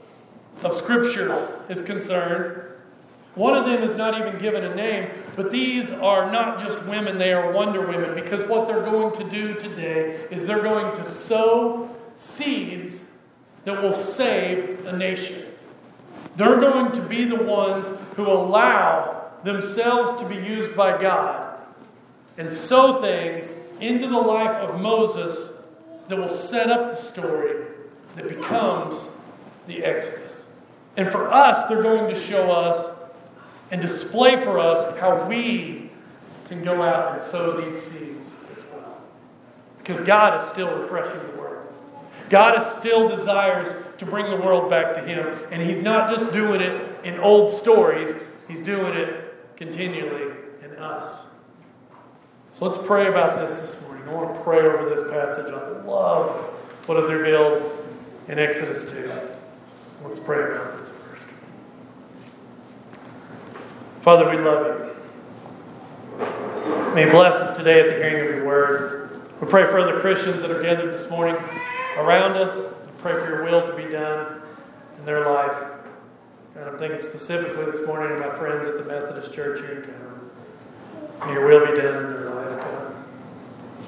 of 0.63 0.75
Scripture 0.75 1.61
is 1.69 1.83
concerned. 1.83 2.63
One 3.35 3.57
of 3.57 3.65
them 3.65 3.83
is 3.83 3.97
not 3.97 4.21
even 4.21 4.39
given 4.39 4.65
a 4.65 4.75
name, 4.75 5.11
but 5.35 5.51
these 5.51 5.91
are 5.91 6.31
not 6.31 6.61
just 6.61 6.85
women, 6.85 7.17
they 7.17 7.33
are 7.33 7.53
wonder 7.53 7.87
women 7.87 8.15
because 8.15 8.45
what 8.47 8.67
they're 8.67 8.83
going 8.83 9.17
to 9.19 9.31
do 9.31 9.55
today 9.55 10.27
is 10.31 10.47
they're 10.47 10.63
going 10.63 10.95
to 10.97 11.05
sow 11.05 11.89
seeds 12.21 13.07
that 13.65 13.83
will 13.83 13.95
save 13.95 14.87
a 14.87 14.97
nation. 14.97 15.47
They're 16.37 16.61
going 16.61 16.93
to 16.93 17.03
be 17.03 17.25
the 17.25 17.43
ones 17.43 17.91
who 18.17 18.27
allow 18.27 19.31
themselves 19.43 20.21
to 20.21 20.29
be 20.29 20.37
used 20.37 20.77
by 20.77 21.01
God 21.01 21.59
and 22.37 22.53
sow 22.53 23.01
things 23.01 23.55
into 23.81 24.07
the 24.07 24.19
life 24.19 24.57
of 24.57 24.81
Moses 24.81 25.53
that 26.09 26.19
will 26.19 26.29
set 26.29 26.71
up 26.71 26.91
the 26.91 26.97
story 26.97 27.65
that 28.17 28.29
becomes 28.29 29.11
the 29.67 29.85
Exodus. 29.85 30.47
And 30.97 31.11
for 31.11 31.31
us, 31.33 31.69
they're 31.69 31.83
going 31.83 32.13
to 32.13 32.21
show 32.21 32.51
us 32.51 32.99
and 33.71 33.81
display 33.81 34.37
for 34.37 34.59
us 34.59 34.99
how 34.99 35.27
we 35.27 35.91
can 36.49 36.63
go 36.63 36.83
out 36.83 37.15
and 37.15 37.23
sow 37.23 37.61
these 37.61 37.81
seeds 37.81 38.35
as 38.57 38.65
well. 38.73 39.01
Because 39.79 40.01
God 40.01 40.41
is 40.41 40.47
still 40.49 40.77
refreshing 40.79 41.21
the 41.31 41.39
world. 41.39 41.40
God 42.31 42.61
still 42.61 43.09
desires 43.09 43.75
to 43.99 44.07
bring 44.07 44.31
the 44.31 44.37
world 44.37 44.71
back 44.71 44.95
to 44.95 45.03
Him. 45.03 45.27
And 45.51 45.61
He's 45.61 45.81
not 45.81 46.09
just 46.09 46.33
doing 46.33 46.61
it 46.61 47.05
in 47.05 47.19
old 47.19 47.51
stories, 47.51 48.13
He's 48.49 48.61
doing 48.61 48.97
it 48.97 49.57
continually 49.57 50.33
in 50.65 50.71
us. 50.77 51.27
So 52.53 52.67
let's 52.67 52.85
pray 52.87 53.09
about 53.09 53.37
this 53.37 53.61
this 53.61 53.83
morning. 53.83 54.09
I 54.09 54.13
want 54.15 54.35
to 54.35 54.41
pray 54.43 54.61
over 54.61 54.89
this 54.95 55.09
passage. 55.11 55.53
I 55.53 55.83
love 55.83 56.31
what 56.87 57.03
is 57.03 57.11
revealed 57.11 57.63
in 58.29 58.39
Exodus 58.39 58.91
2. 58.91 59.13
Let's 60.05 60.21
pray 60.21 60.53
about 60.53 60.79
this 60.79 60.89
first. 60.89 61.23
Father, 64.03 64.31
we 64.31 64.39
love 64.39 64.67
you. 64.67 64.87
May 66.95 67.07
you 67.07 67.11
bless 67.11 67.35
us 67.35 67.57
today 67.57 67.81
at 67.81 67.87
the 67.87 67.95
hearing 67.95 68.29
of 68.29 68.37
your 68.37 68.47
word. 68.47 69.21
We 69.41 69.49
pray 69.49 69.65
for 69.67 69.79
other 69.79 70.01
Christians 70.01 70.43
that 70.43 70.51
are 70.51 70.63
gathered 70.63 70.93
this 70.93 71.09
morning 71.11 71.37
around 71.97 72.37
us. 72.37 72.73
Pray 72.99 73.13
for 73.13 73.29
your 73.29 73.45
will 73.45 73.67
to 73.67 73.75
be 73.75 73.91
done 73.91 74.43
in 74.99 75.05
their 75.05 75.27
life. 75.27 75.63
And 76.57 76.65
I'm 76.65 76.79
thinking 76.79 77.01
specifically 77.01 77.65
this 77.65 77.87
morning 77.87 78.13
of 78.13 78.19
my 78.19 78.35
friends 78.35 78.67
at 78.67 78.77
the 78.77 78.85
Methodist 78.85 79.33
Church 79.33 79.61
here 79.61 79.81
in 79.81 79.83
town. 79.83 80.31
May 81.27 81.33
your 81.33 81.47
will 81.47 81.61
be 81.61 81.81
done 81.81 82.05
in 82.05 82.13
their 82.13 82.31
life, 82.31 82.61
God. 82.61 82.95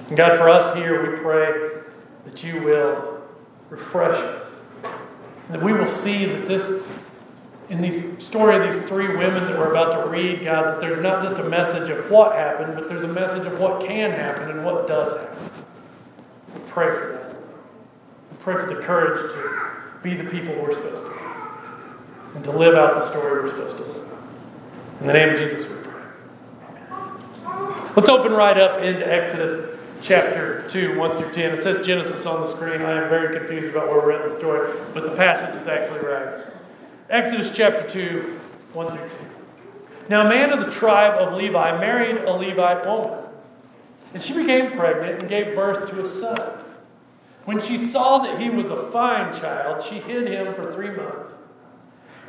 And 0.09 0.16
God, 0.16 0.38
for 0.38 0.49
us 0.49 0.75
here, 0.75 1.11
we 1.11 1.18
pray 1.18 1.82
that 2.25 2.42
you 2.42 2.62
will 2.62 3.23
refresh 3.68 4.16
us. 4.16 4.56
That 5.50 5.62
we 5.62 5.73
will 5.73 5.88
see 5.88 6.25
that 6.25 6.47
this, 6.47 6.82
in 7.68 7.80
this 7.80 8.25
story 8.25 8.56
of 8.56 8.62
these 8.62 8.78
three 8.88 9.09
women 9.09 9.44
that 9.44 9.59
we're 9.59 9.71
about 9.71 10.04
to 10.04 10.11
read, 10.11 10.44
God, 10.44 10.66
that 10.66 10.80
there's 10.80 11.02
not 11.02 11.23
just 11.23 11.37
a 11.37 11.44
message 11.44 11.90
of 11.90 12.11
what 12.11 12.35
happened, 12.35 12.75
but 12.75 12.88
there's 12.88 13.04
a 13.04 13.09
message 13.09 13.47
of 13.47 13.59
what 13.59 13.85
can 13.85 14.11
happen 14.11 14.50
and 14.50 14.64
what 14.64 14.87
does 14.87 15.14
happen. 15.14 15.50
We 16.54 16.61
pray 16.68 16.87
for 16.87 17.12
that. 17.12 17.22
Pray 18.43 18.57
for 18.57 18.75
the 18.75 18.81
courage 18.81 19.33
to 19.33 20.01
be 20.03 20.15
the 20.15 20.29
people 20.29 20.53
we're 20.57 20.75
supposed 20.75 21.05
to 21.05 21.11
be 21.11 21.17
and 22.35 22.43
to 22.43 22.51
live 22.51 22.75
out 22.75 22.97
the 22.97 23.01
story 23.01 23.41
we're 23.41 23.49
supposed 23.49 23.77
to 23.77 23.85
live. 23.85 24.09
In 25.01 25.07
the 25.07 25.13
name 25.13 25.29
of 25.29 25.39
Jesus, 25.39 25.69
we 25.69 25.77
pray. 25.77 26.03
Amen. 27.47 27.93
Let's 27.95 28.09
open 28.09 28.33
right 28.33 28.57
up 28.57 28.83
into 28.83 29.07
Exodus 29.07 29.79
chapter 30.01 30.65
2, 30.69 30.99
1 30.99 31.17
through 31.17 31.31
10. 31.31 31.53
It 31.53 31.59
says 31.59 31.87
Genesis 31.87 32.27
on 32.27 32.41
the 32.41 32.49
screen. 32.49 32.83
I 32.83 33.03
am 33.03 33.09
very 33.09 33.39
confused 33.39 33.69
about 33.69 33.89
where 33.89 33.99
we're 33.99 34.13
at 34.13 34.23
in 34.23 34.31
the 34.31 34.37
story, 34.37 34.77
but 34.93 35.05
the 35.05 35.15
passage 35.15 35.55
is 35.61 35.69
actually 35.69 36.01
right. 36.01 36.47
Exodus 37.11 37.51
chapter 37.55 37.89
2, 37.89 38.41
1 38.73 38.89
through 38.89 39.09
10. 39.09 39.09
Now, 40.09 40.27
a 40.27 40.29
man 40.29 40.53
of 40.53 40.67
the 40.67 40.73
tribe 40.73 41.17
of 41.21 41.35
Levi 41.35 41.79
married 41.79 42.17
a 42.25 42.33
Levite 42.33 42.85
woman, 42.87 43.25
and 44.15 44.21
she 44.21 44.33
became 44.35 44.73
pregnant 44.73 45.21
and 45.21 45.29
gave 45.29 45.55
birth 45.55 45.89
to 45.91 46.01
a 46.01 46.05
son. 46.05 46.59
When 47.45 47.61
she 47.61 47.77
saw 47.79 48.19
that 48.19 48.41
he 48.41 48.51
was 48.51 48.71
a 48.71 48.91
fine 48.91 49.33
child, 49.33 49.83
she 49.83 49.97
hid 49.97 50.29
him 50.29 50.55
for 50.55 50.71
three 50.71 50.91
months. 50.91 51.35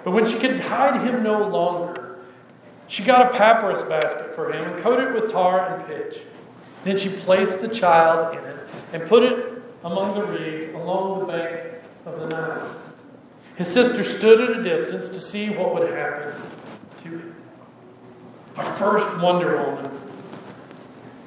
But 0.04 0.12
when 0.12 0.26
she 0.26 0.38
could 0.38 0.60
hide 0.60 1.02
him 1.08 1.24
no 1.24 1.48
longer, 1.48 2.20
she 2.88 3.04
got 3.04 3.34
a 3.34 3.38
papyrus 3.38 3.84
basket 3.84 4.36
for 4.36 4.52
him 4.52 4.72
and 4.72 4.84
coated 4.84 5.10
it 5.10 5.14
with 5.14 5.32
tar 5.32 5.76
and 5.76 5.88
pitch. 5.88 6.20
Then 6.84 6.98
she 6.98 7.10
placed 7.10 7.62
the 7.62 7.68
child 7.68 8.36
in 8.36 8.44
it 8.44 8.68
and 8.92 9.08
put 9.08 9.24
it 9.24 9.62
among 9.84 10.16
the 10.16 10.26
reeds 10.26 10.66
along 10.74 11.20
the 11.20 11.26
bank 11.26 11.74
of 12.06 12.20
the 12.20 12.28
Nile. 12.28 12.76
His 13.56 13.68
sister 13.68 14.04
stood 14.04 14.42
at 14.42 14.60
a 14.60 14.64
distance 14.64 15.08
to 15.10 15.20
see 15.22 15.50
what 15.50 15.74
would 15.74 15.90
happen 15.92 16.34
to 17.04 17.10
him. 17.10 17.36
Our 18.58 18.66
first 18.74 19.20
wonder 19.20 19.58
woman 19.58 19.92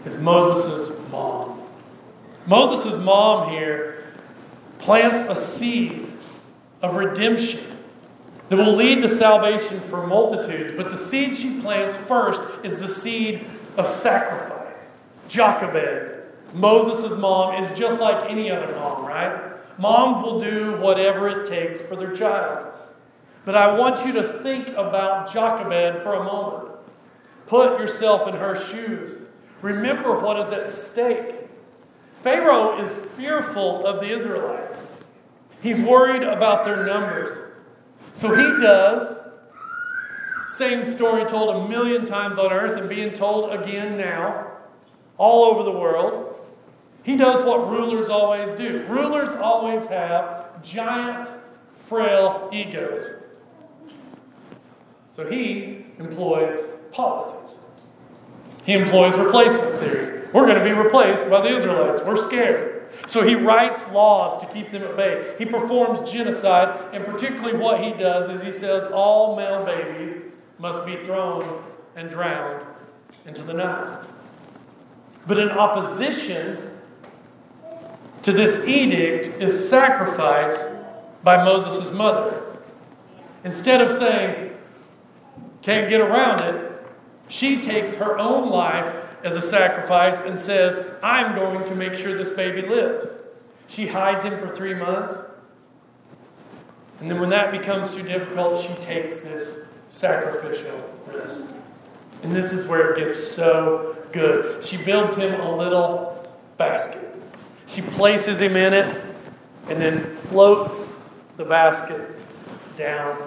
is 0.04 0.16
Moses' 0.16 0.90
mom. 1.10 1.45
Moses' 2.46 2.94
mom 3.02 3.50
here 3.50 4.04
plants 4.78 5.22
a 5.28 5.34
seed 5.34 6.12
of 6.82 6.94
redemption 6.94 7.76
that 8.48 8.56
will 8.56 8.74
lead 8.74 9.02
to 9.02 9.08
salvation 9.08 9.80
for 9.82 10.06
multitudes. 10.06 10.72
But 10.76 10.90
the 10.90 10.98
seed 10.98 11.36
she 11.36 11.60
plants 11.60 11.96
first 11.96 12.40
is 12.62 12.78
the 12.78 12.88
seed 12.88 13.44
of 13.76 13.88
sacrifice. 13.88 14.88
Jochebed, 15.28 16.22
Moses' 16.52 17.18
mom, 17.18 17.62
is 17.62 17.78
just 17.78 18.00
like 18.00 18.30
any 18.30 18.50
other 18.50 18.72
mom, 18.76 19.04
right? 19.04 19.52
Moms 19.78 20.22
will 20.22 20.40
do 20.40 20.76
whatever 20.76 21.28
it 21.28 21.48
takes 21.48 21.82
for 21.82 21.96
their 21.96 22.14
child. 22.14 22.72
But 23.44 23.56
I 23.56 23.76
want 23.76 24.06
you 24.06 24.12
to 24.14 24.40
think 24.42 24.68
about 24.70 25.32
Jochebed 25.32 26.02
for 26.02 26.14
a 26.14 26.24
moment. 26.24 26.74
Put 27.46 27.78
yourself 27.78 28.26
in 28.28 28.34
her 28.34 28.56
shoes. 28.56 29.18
Remember 29.62 30.18
what 30.18 30.38
is 30.40 30.50
at 30.52 30.70
stake. 30.70 31.35
Pharaoh 32.26 32.76
is 32.82 32.90
fearful 33.16 33.86
of 33.86 34.00
the 34.00 34.08
Israelites. 34.08 34.82
He's 35.62 35.78
worried 35.80 36.24
about 36.24 36.64
their 36.64 36.84
numbers. 36.84 37.30
So 38.14 38.34
he 38.34 38.60
does, 38.60 39.16
same 40.48 40.84
story 40.84 41.24
told 41.26 41.54
a 41.54 41.68
million 41.68 42.04
times 42.04 42.36
on 42.36 42.52
earth 42.52 42.80
and 42.80 42.88
being 42.88 43.12
told 43.12 43.52
again 43.52 43.96
now, 43.96 44.48
all 45.18 45.44
over 45.44 45.62
the 45.62 45.70
world. 45.70 46.34
He 47.04 47.16
does 47.16 47.44
what 47.44 47.70
rulers 47.70 48.10
always 48.10 48.52
do. 48.58 48.84
Rulers 48.88 49.32
always 49.34 49.84
have 49.84 50.60
giant, 50.64 51.28
frail 51.78 52.50
egos. 52.52 53.08
So 55.10 55.24
he 55.24 55.86
employs 56.00 56.60
policies. 56.90 57.60
He 58.64 58.72
employs 58.72 59.16
replacement 59.16 59.78
theory. 59.78 60.25
We're 60.36 60.44
going 60.44 60.58
to 60.58 60.64
be 60.64 60.72
replaced 60.72 61.30
by 61.30 61.40
the 61.40 61.48
Israelites. 61.48 62.02
We're 62.02 62.22
scared. 62.22 62.90
So 63.06 63.22
he 63.22 63.34
writes 63.34 63.88
laws 63.88 64.38
to 64.42 64.52
keep 64.52 64.70
them 64.70 64.82
at 64.82 64.94
bay. 64.94 65.34
He 65.38 65.46
performs 65.46 66.12
genocide, 66.12 66.78
and 66.92 67.06
particularly 67.06 67.56
what 67.56 67.82
he 67.82 67.92
does 67.92 68.28
is 68.28 68.42
he 68.42 68.52
says 68.52 68.86
all 68.88 69.34
male 69.34 69.64
babies 69.64 70.18
must 70.58 70.84
be 70.84 70.96
thrown 70.96 71.64
and 71.96 72.10
drowned 72.10 72.66
into 73.24 73.42
the 73.44 73.54
Nile. 73.54 74.06
But 75.26 75.38
in 75.38 75.48
opposition 75.48 76.70
to 78.20 78.30
this 78.30 78.62
edict 78.68 79.40
is 79.40 79.70
sacrifice 79.70 80.66
by 81.22 81.42
Moses' 81.46 81.90
mother. 81.92 82.58
Instead 83.42 83.80
of 83.80 83.90
saying, 83.90 84.50
can't 85.62 85.88
get 85.88 86.02
around 86.02 86.42
it, 86.42 86.86
she 87.28 87.62
takes 87.62 87.94
her 87.94 88.18
own 88.18 88.50
life 88.50 89.05
as 89.26 89.34
a 89.34 89.42
sacrifice 89.42 90.20
and 90.20 90.38
says, 90.38 90.86
I'm 91.02 91.34
going 91.34 91.68
to 91.68 91.74
make 91.74 91.94
sure 91.94 92.16
this 92.16 92.30
baby 92.30 92.62
lives. 92.62 93.08
She 93.66 93.88
hides 93.88 94.22
him 94.22 94.38
for 94.38 94.54
three 94.54 94.72
months. 94.72 95.18
And 97.00 97.10
then 97.10 97.18
when 97.18 97.30
that 97.30 97.50
becomes 97.50 97.92
too 97.92 98.04
difficult, 98.04 98.62
she 98.62 98.72
takes 98.84 99.16
this 99.16 99.64
sacrificial 99.88 100.80
risk. 101.12 101.44
And 102.22 102.34
this 102.34 102.52
is 102.52 102.66
where 102.66 102.92
it 102.92 103.04
gets 103.04 103.26
so 103.26 103.96
good. 104.12 104.64
She 104.64 104.76
builds 104.76 105.14
him 105.14 105.40
a 105.40 105.56
little 105.56 106.24
basket. 106.56 107.12
She 107.66 107.82
places 107.82 108.40
him 108.40 108.54
in 108.54 108.74
it 108.74 109.04
and 109.68 109.80
then 109.80 110.16
floats 110.28 110.96
the 111.36 111.44
basket 111.44 112.16
down. 112.76 113.25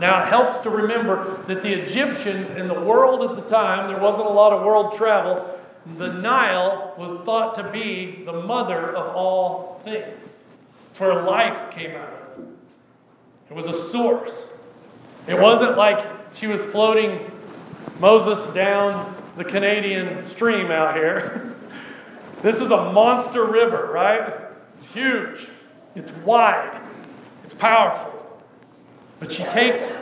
Now, 0.00 0.22
it 0.22 0.28
helps 0.28 0.58
to 0.58 0.70
remember 0.70 1.42
that 1.46 1.62
the 1.62 1.72
Egyptians 1.72 2.50
in 2.50 2.68
the 2.68 2.78
world 2.78 3.30
at 3.30 3.36
the 3.36 3.48
time, 3.48 3.88
there 3.88 3.98
wasn't 3.98 4.26
a 4.26 4.32
lot 4.32 4.52
of 4.52 4.62
world 4.64 4.94
travel. 4.94 5.58
The 5.96 6.12
Nile 6.12 6.94
was 6.98 7.12
thought 7.24 7.54
to 7.56 7.70
be 7.70 8.22
the 8.24 8.32
mother 8.32 8.94
of 8.94 9.14
all 9.14 9.80
things. 9.84 10.40
It's 10.90 11.00
where 11.00 11.22
life 11.22 11.70
came 11.70 11.92
out 11.92 12.12
of. 12.12 12.44
It 13.48 13.54
was 13.54 13.66
a 13.66 13.74
source. 13.74 14.46
It 15.26 15.40
wasn't 15.40 15.76
like 15.76 16.04
she 16.34 16.46
was 16.46 16.62
floating 16.64 17.30
Moses 18.00 18.44
down 18.52 19.14
the 19.36 19.44
Canadian 19.44 20.26
stream 20.28 20.70
out 20.70 20.94
here. 20.94 21.54
this 22.42 22.56
is 22.56 22.70
a 22.70 22.92
monster 22.92 23.44
river, 23.44 23.90
right? 23.92 24.34
It's 24.78 24.90
huge, 24.90 25.48
it's 25.94 26.12
wide, 26.12 26.80
it's 27.44 27.54
powerful. 27.54 28.15
But 29.18 29.32
she 29.32 29.42
takes 29.44 29.98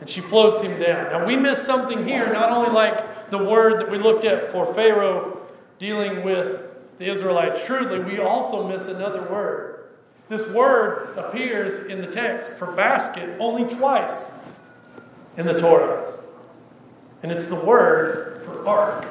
and 0.00 0.08
she 0.08 0.20
floats 0.20 0.60
him 0.60 0.78
down. 0.80 1.12
Now 1.12 1.26
we 1.26 1.36
miss 1.36 1.62
something 1.62 2.06
here, 2.06 2.32
not 2.32 2.50
only 2.50 2.70
like 2.70 3.30
the 3.30 3.42
word 3.42 3.80
that 3.80 3.90
we 3.90 3.98
looked 3.98 4.24
at 4.24 4.50
for 4.50 4.72
Pharaoh 4.74 5.40
dealing 5.78 6.22
with 6.24 6.62
the 6.98 7.06
Israelites 7.10 7.64
shrewdly, 7.64 8.00
we 8.00 8.18
also 8.18 8.66
miss 8.66 8.88
another 8.88 9.22
word. 9.22 9.88
This 10.28 10.46
word 10.48 11.16
appears 11.18 11.86
in 11.86 12.00
the 12.00 12.06
text 12.06 12.50
for 12.50 12.72
basket 12.72 13.36
only 13.40 13.64
twice 13.64 14.30
in 15.36 15.46
the 15.46 15.58
Torah. 15.58 16.12
And 17.22 17.32
it's 17.32 17.46
the 17.46 17.56
word 17.56 18.42
for 18.44 18.66
ark. 18.66 19.06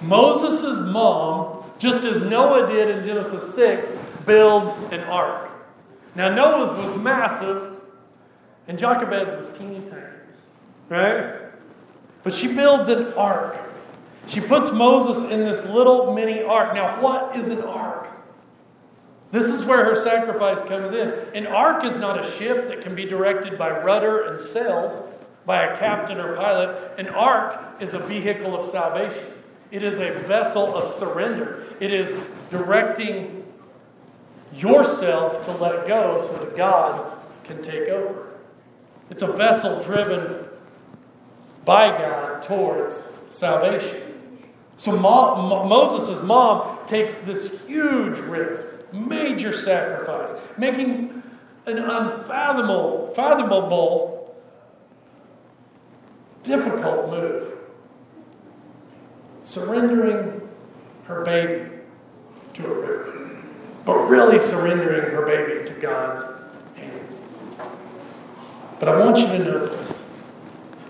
Moses' 0.00 0.80
mom, 0.80 1.64
just 1.78 2.04
as 2.04 2.20
Noah 2.22 2.66
did 2.66 2.90
in 2.90 3.04
Genesis 3.04 3.54
6, 3.54 3.88
builds 4.26 4.72
an 4.92 5.00
ark. 5.04 5.50
Now, 6.14 6.28
Noah's 6.28 6.76
was 6.76 6.98
massive, 7.00 7.71
and 8.68 8.78
Jochebed's 8.78 9.34
was 9.34 9.56
teeny 9.58 9.80
tiny. 9.90 10.02
Right? 10.88 11.34
But 12.22 12.32
she 12.32 12.54
builds 12.54 12.88
an 12.88 13.12
ark. 13.14 13.58
She 14.26 14.40
puts 14.40 14.70
Moses 14.70 15.30
in 15.30 15.40
this 15.40 15.66
little 15.68 16.14
mini 16.14 16.42
ark. 16.42 16.74
Now, 16.74 17.00
what 17.00 17.36
is 17.36 17.48
an 17.48 17.62
ark? 17.62 18.08
This 19.32 19.46
is 19.46 19.64
where 19.64 19.84
her 19.84 19.96
sacrifice 19.96 20.58
comes 20.68 20.92
in. 20.92 21.08
An 21.34 21.46
ark 21.46 21.84
is 21.84 21.98
not 21.98 22.24
a 22.24 22.30
ship 22.32 22.68
that 22.68 22.82
can 22.82 22.94
be 22.94 23.06
directed 23.06 23.58
by 23.58 23.70
rudder 23.70 24.26
and 24.26 24.38
sails 24.38 25.02
by 25.46 25.64
a 25.64 25.76
captain 25.78 26.18
or 26.18 26.36
pilot. 26.36 26.98
An 26.98 27.08
ark 27.08 27.80
is 27.80 27.94
a 27.94 27.98
vehicle 27.98 28.54
of 28.54 28.66
salvation, 28.66 29.24
it 29.70 29.82
is 29.82 29.98
a 29.98 30.12
vessel 30.28 30.76
of 30.76 30.88
surrender. 30.88 31.66
It 31.80 31.92
is 31.92 32.14
directing 32.50 33.42
yourself 34.54 35.44
to 35.46 35.52
let 35.52 35.88
go 35.88 36.24
so 36.26 36.44
that 36.44 36.56
God 36.56 37.18
can 37.44 37.62
take 37.62 37.88
over. 37.88 38.31
It's 39.12 39.20
a 39.20 39.30
vessel 39.30 39.82
driven 39.82 40.46
by 41.66 41.88
God 41.88 42.42
towards 42.42 43.10
salvation. 43.28 44.00
So 44.78 44.98
Mo- 44.98 45.66
Moses' 45.66 46.22
mom 46.22 46.78
takes 46.86 47.16
this 47.16 47.60
huge 47.66 48.16
risk, 48.20 48.66
major 48.90 49.54
sacrifice, 49.54 50.32
making 50.56 51.22
an 51.66 51.78
unfathomable, 51.78 53.12
fathomable, 53.14 54.34
difficult 56.42 57.10
move. 57.10 57.52
Surrendering 59.42 60.40
her 61.04 61.22
baby 61.22 61.68
to 62.54 62.64
a 62.64 62.74
river, 62.74 63.42
but 63.84 64.08
really 64.08 64.40
surrendering 64.40 65.12
her 65.12 65.26
baby 65.26 65.68
to 65.68 65.74
God's. 65.82 66.24
But 68.82 68.96
I 68.96 68.98
want 68.98 69.16
you 69.16 69.28
to 69.28 69.38
know 69.38 69.66
this 69.66 70.02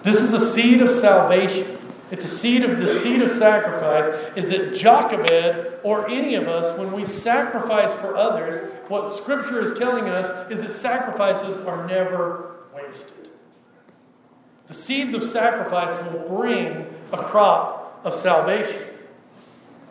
This 0.02 0.22
is 0.22 0.32
a 0.32 0.40
seed 0.40 0.80
of 0.80 0.90
salvation. 0.90 1.76
It's 2.10 2.24
a 2.24 2.28
seed 2.28 2.64
of 2.64 2.80
the 2.80 2.88
seed 3.00 3.20
of 3.20 3.30
sacrifice. 3.30 4.06
Is 4.34 4.48
that 4.48 4.74
Jochebed 4.74 5.80
or 5.82 6.08
any 6.08 6.34
of 6.36 6.48
us, 6.48 6.78
when 6.78 6.92
we 6.92 7.04
sacrifice 7.04 7.92
for 7.92 8.16
others, 8.16 8.72
what 8.88 9.14
Scripture 9.14 9.62
is 9.62 9.78
telling 9.78 10.08
us 10.08 10.50
is 10.50 10.62
that 10.62 10.72
sacrifices 10.72 11.58
are 11.66 11.86
never 11.86 12.64
wasted. 12.74 13.28
The 14.68 14.74
seeds 14.74 15.12
of 15.12 15.22
sacrifice 15.22 15.94
will 16.06 16.20
bring 16.20 16.86
a 17.12 17.18
crop 17.18 18.00
of 18.04 18.14
salvation. 18.14 18.84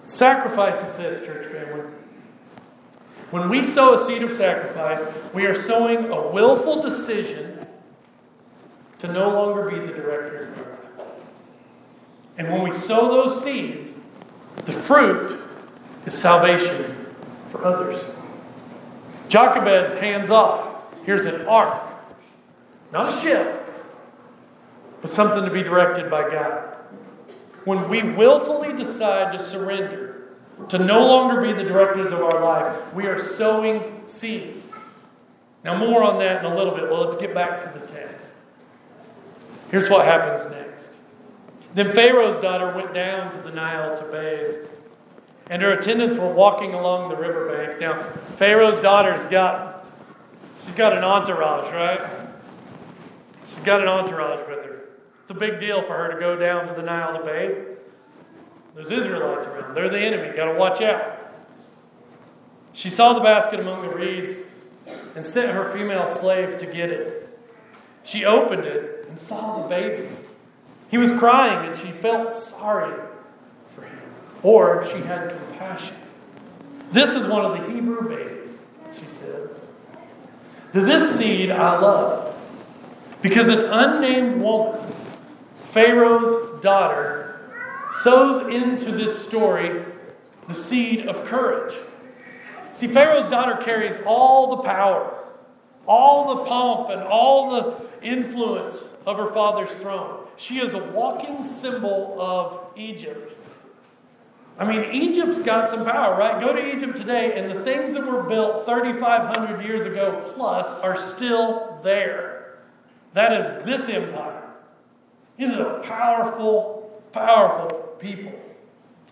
Sacrifice 0.08 0.84
is 0.90 0.96
this, 0.96 1.24
church 1.28 1.52
family. 1.52 1.84
When 3.30 3.48
we 3.48 3.64
sow 3.64 3.94
a 3.94 3.98
seed 4.00 4.24
of 4.24 4.32
sacrifice, 4.32 5.06
we 5.36 5.46
are 5.46 5.54
sowing 5.54 6.06
a 6.06 6.30
willful 6.30 6.82
decision 6.82 7.51
to 9.02 9.12
no 9.12 9.30
longer 9.30 9.70
be 9.70 9.80
the 9.80 9.94
directors 9.94 10.48
of 10.58 10.66
our 10.66 11.06
life. 11.06 11.08
And 12.38 12.52
when 12.52 12.62
we 12.62 12.72
sow 12.72 13.08
those 13.08 13.44
seeds, 13.44 13.98
the 14.66 14.74
fruit 14.74 15.42
is 16.06 16.14
salvation 16.14 17.08
for 17.50 17.66
others. 17.66 18.04
Jochebed's 19.28 19.96
hands 19.96 20.30
off. 20.30 20.68
Here's 21.04 21.26
an 21.26 21.48
ark, 21.48 21.94
not 22.92 23.12
a 23.12 23.22
ship, 23.22 23.66
but 25.02 25.10
something 25.10 25.44
to 25.46 25.50
be 25.50 25.64
directed 25.64 26.12
by 26.12 26.30
God. 26.30 26.76
When 27.66 27.90
we 27.90 28.04
willfully 28.04 28.74
decide 28.74 29.36
to 29.38 29.44
surrender, 29.44 30.30
to 30.70 30.78
no 30.78 31.08
longer 31.08 31.42
be 31.42 31.54
the 31.54 31.64
directors 31.64 32.12
of 32.12 32.22
our 32.22 32.44
life, 32.44 32.94
we 32.94 33.08
are 33.08 33.20
sowing 33.20 34.04
seeds. 34.06 34.62
Now, 35.64 35.78
more 35.78 36.04
on 36.04 36.20
that 36.20 36.46
in 36.46 36.52
a 36.52 36.56
little 36.56 36.76
bit. 36.76 36.90
Well, 36.90 37.02
let's 37.02 37.16
get 37.16 37.34
back 37.34 37.62
to 37.62 37.80
the 37.80 37.86
text. 37.88 38.11
Here's 39.72 39.90
what 39.90 40.06
happens 40.06 40.52
next. 40.52 40.90
Then 41.74 41.94
Pharaoh's 41.94 42.42
daughter 42.42 42.76
went 42.76 42.94
down 42.94 43.32
to 43.32 43.38
the 43.38 43.52
Nile 43.52 43.98
to 43.98 44.04
bathe, 44.04 44.70
and 45.50 45.62
her 45.62 45.72
attendants 45.72 46.18
were 46.18 46.32
walking 46.32 46.74
along 46.74 47.10
the 47.10 47.16
riverbank. 47.16 47.80
Now, 47.80 48.04
Pharaoh's 48.36 48.82
daughter's 48.82 49.24
got 49.26 49.86
she's 50.66 50.76
got 50.76 50.92
an 50.92 51.06
entourage, 51.06 51.72
right? 51.72 52.02
She's 53.48 53.64
got 53.64 53.80
an 53.80 53.88
entourage 53.88 54.42
with 54.42 54.66
her. 54.66 54.90
It's 55.22 55.32
a 55.32 55.36
big 55.36 55.62
deal 55.62 55.82
for 55.84 55.94
her 55.94 56.14
to 56.14 56.20
go 56.20 56.36
down 56.36 56.68
to 56.68 56.74
the 56.74 56.84
Nile 56.84 57.18
to 57.18 57.26
bathe. 57.26 57.78
There's 58.76 58.92
Israelites 58.92 59.48
around. 59.48 59.74
They're 59.74 59.90
the 59.90 60.00
enemy. 60.00 60.36
Got 60.36 60.52
to 60.52 60.58
watch 60.58 60.82
out. 60.82 61.18
She 62.74 62.90
saw 62.90 63.14
the 63.14 63.22
basket 63.22 63.60
among 63.60 63.84
the 63.84 63.90
reeds 63.90 64.34
and 65.16 65.26
sent 65.26 65.52
her 65.52 65.72
female 65.72 66.08
slave 66.08 66.58
to 66.58 66.66
get 66.66 66.90
it. 66.90 67.40
She 68.04 68.26
opened 68.26 68.66
it 68.66 69.01
and 69.12 69.20
saw 69.20 69.62
the 69.62 69.68
baby. 69.68 70.08
He 70.90 70.98
was 70.98 71.12
crying 71.12 71.68
and 71.68 71.76
she 71.76 71.88
felt 71.88 72.34
sorry 72.34 72.98
for 73.76 73.82
him, 73.82 74.02
or 74.42 74.88
she 74.90 75.00
had 75.02 75.32
compassion. 75.32 75.98
This 76.94 77.14
is 77.14 77.28
one 77.28 77.44
of 77.44 77.60
the 77.60 77.74
Hebrew 77.74 78.08
babies, 78.08 78.58
she 78.98 79.10
said. 79.10 79.50
This 80.72 81.18
seed 81.18 81.52
I 81.52 81.78
love 81.78 82.34
because 83.22 83.50
an 83.50 83.60
unnamed 83.60 84.42
woman, 84.42 84.80
Pharaoh's 85.66 86.62
daughter, 86.62 87.42
sows 88.04 88.48
into 88.48 88.94
this 88.94 89.28
story 89.28 89.84
the 90.48 90.54
seed 90.54 91.08
of 91.10 91.26
courage. 91.26 91.76
See, 92.72 92.88
Pharaoh's 92.88 93.30
daughter 93.30 93.58
carries 93.62 93.98
all 94.06 94.56
the 94.56 94.64
power, 94.64 95.14
all 95.86 96.34
the 96.36 96.46
pomp, 96.46 96.92
and 96.92 97.02
all 97.04 97.52
the 97.52 97.76
influence 98.02 98.91
of 99.06 99.18
her 99.18 99.32
father's 99.32 99.72
throne. 99.78 100.26
She 100.38 100.60
is 100.60 100.74
a 100.74 100.84
walking 100.84 101.44
symbol 101.44 102.20
of 102.20 102.68
Egypt. 102.76 103.38
I 104.58 104.66
mean, 104.66 104.92
Egypt's 104.92 105.40
got 105.40 105.70
some 105.70 105.86
power, 105.86 106.16
right? 106.18 106.40
Go 106.40 106.54
to 106.54 106.76
Egypt 106.76 106.98
today, 106.98 107.34
and 107.34 107.50
the 107.50 107.64
things 107.64 107.94
that 107.94 108.06
were 108.06 108.24
built 108.24 108.66
3,500 108.66 109.66
years 109.66 109.86
ago 109.86 110.22
plus 110.36 110.68
are 110.82 110.98
still 110.98 111.80
there. 111.84 112.60
That 113.14 113.34
is 113.34 113.66
this 113.66 113.90
empire. 113.90 114.44
It 115.38 115.46
is 115.46 115.58
a 115.58 115.82
powerful, 115.84 117.02
powerful 117.12 117.96
people. 117.98 118.34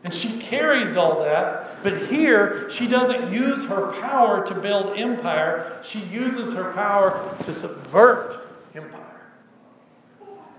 And 0.03 0.13
she 0.13 0.37
carries 0.39 0.95
all 0.95 1.23
that, 1.23 1.83
but 1.83 2.07
here 2.07 2.69
she 2.69 2.87
doesn't 2.87 3.33
use 3.33 3.65
her 3.65 3.91
power 3.99 4.45
to 4.45 4.53
build 4.53 4.97
empire, 4.97 5.81
she 5.83 5.99
uses 5.99 6.53
her 6.53 6.71
power 6.73 7.35
to 7.43 7.53
subvert. 7.53 8.48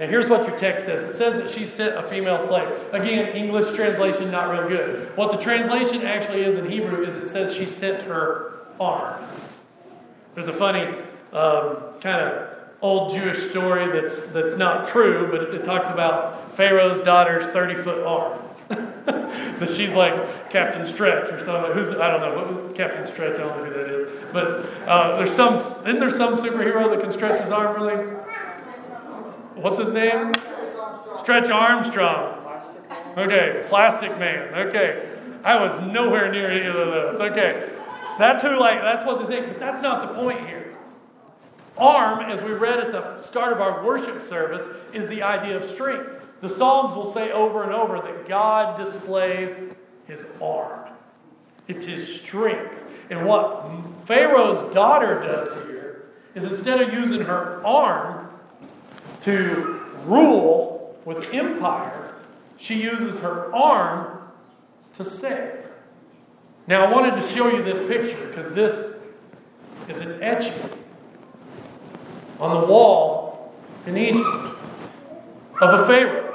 Now, 0.00 0.06
here's 0.06 0.30
what 0.30 0.48
your 0.48 0.58
text 0.58 0.86
says 0.86 1.04
it 1.04 1.12
says 1.12 1.38
that 1.38 1.50
she 1.50 1.66
sent 1.66 1.94
a 1.94 2.02
female 2.02 2.40
slave. 2.40 2.66
Again, 2.94 3.36
English 3.36 3.76
translation 3.76 4.30
not 4.30 4.50
real 4.50 4.66
good. 4.66 5.14
What 5.14 5.30
the 5.30 5.36
translation 5.36 6.06
actually 6.06 6.42
is 6.42 6.54
in 6.56 6.70
Hebrew 6.70 7.04
is 7.04 7.16
it 7.16 7.26
says 7.26 7.54
she 7.54 7.66
sent 7.66 8.04
her 8.04 8.60
arm. 8.80 9.22
There's 10.34 10.48
a 10.48 10.54
funny 10.54 10.86
um, 11.34 11.76
kind 12.00 12.22
of 12.22 12.48
old 12.80 13.12
Jewish 13.12 13.50
story 13.50 13.92
that's, 13.92 14.24
that's 14.28 14.56
not 14.56 14.88
true, 14.88 15.28
but 15.30 15.54
it, 15.54 15.64
talks 15.64 15.88
about 15.88 16.56
Pharaoh's 16.56 17.00
daughter's 17.02 17.46
30 17.48 17.74
foot 17.82 18.06
arm. 18.06 18.40
that 18.70 19.68
she's 19.76 19.92
like 19.92 20.48
Captain 20.48 20.86
Stretch 20.86 21.30
or 21.30 21.44
something. 21.44 21.72
Who's 21.72 21.90
I 21.90 22.10
don't 22.10 22.20
know 22.20 22.62
what, 22.62 22.74
Captain 22.74 23.06
Stretch. 23.06 23.34
I 23.34 23.40
don't 23.40 23.58
know 23.58 23.64
who 23.64 23.74
that 23.74 23.90
is. 23.90 24.24
But 24.32 24.88
uh, 24.88 25.18
there's 25.18 25.34
some. 25.34 25.56
Isn't 25.56 26.00
there 26.00 26.16
some 26.16 26.36
superhero 26.36 26.88
that 26.88 27.02
can 27.02 27.12
stretch 27.12 27.42
his 27.42 27.50
arm 27.50 27.82
really? 27.82 28.29
What's 29.60 29.78
his 29.78 29.90
name? 29.90 30.32
Stretch 31.18 31.50
Armstrong. 31.50 32.38
Okay, 33.18 33.66
Plastic 33.68 34.18
Man. 34.18 34.54
Okay, 34.54 35.10
I 35.44 35.60
was 35.60 35.78
nowhere 35.86 36.32
near 36.32 36.46
any 36.46 36.66
of 36.66 36.74
those. 36.74 37.20
Okay, 37.20 37.70
that's 38.18 38.42
who. 38.42 38.58
Like 38.58 38.80
that's 38.80 39.04
what 39.04 39.18
they 39.18 39.36
think. 39.36 39.48
But 39.48 39.60
that's 39.60 39.82
not 39.82 40.08
the 40.08 40.14
point 40.14 40.46
here. 40.46 40.76
Arm, 41.76 42.20
as 42.20 42.40
we 42.42 42.52
read 42.52 42.78
at 42.78 42.90
the 42.90 43.20
start 43.20 43.52
of 43.52 43.60
our 43.60 43.84
worship 43.84 44.22
service, 44.22 44.62
is 44.94 45.08
the 45.08 45.22
idea 45.22 45.56
of 45.56 45.64
strength. 45.68 46.14
The 46.40 46.48
Psalms 46.48 46.94
will 46.94 47.12
say 47.12 47.30
over 47.30 47.62
and 47.62 47.72
over 47.72 47.96
that 48.00 48.26
God 48.26 48.82
displays 48.82 49.56
his 50.06 50.24
arm. 50.40 50.88
It's 51.68 51.84
his 51.84 52.20
strength. 52.20 52.76
And 53.10 53.26
what 53.26 53.66
Pharaoh's 54.06 54.72
daughter 54.74 55.20
does 55.20 55.52
here 55.66 56.06
is 56.34 56.44
instead 56.44 56.80
of 56.80 56.94
using 56.94 57.20
her 57.22 57.64
arm 57.64 58.29
to 59.22 59.80
rule 60.06 60.98
with 61.04 61.32
empire, 61.32 62.14
she 62.56 62.82
uses 62.82 63.20
her 63.20 63.54
arm 63.54 64.18
to 64.94 65.04
save. 65.04 65.66
Now, 66.66 66.86
I 66.86 66.92
wanted 66.92 67.20
to 67.20 67.26
show 67.28 67.48
you 67.48 67.62
this 67.62 67.78
picture 67.88 68.26
because 68.28 68.52
this 68.54 68.94
is 69.88 70.00
an 70.02 70.22
etching 70.22 70.70
on 72.38 72.60
the 72.60 72.66
wall 72.66 73.52
in 73.86 73.96
Egypt 73.96 74.56
of 75.60 75.80
a 75.80 75.86
Pharaoh. 75.86 76.26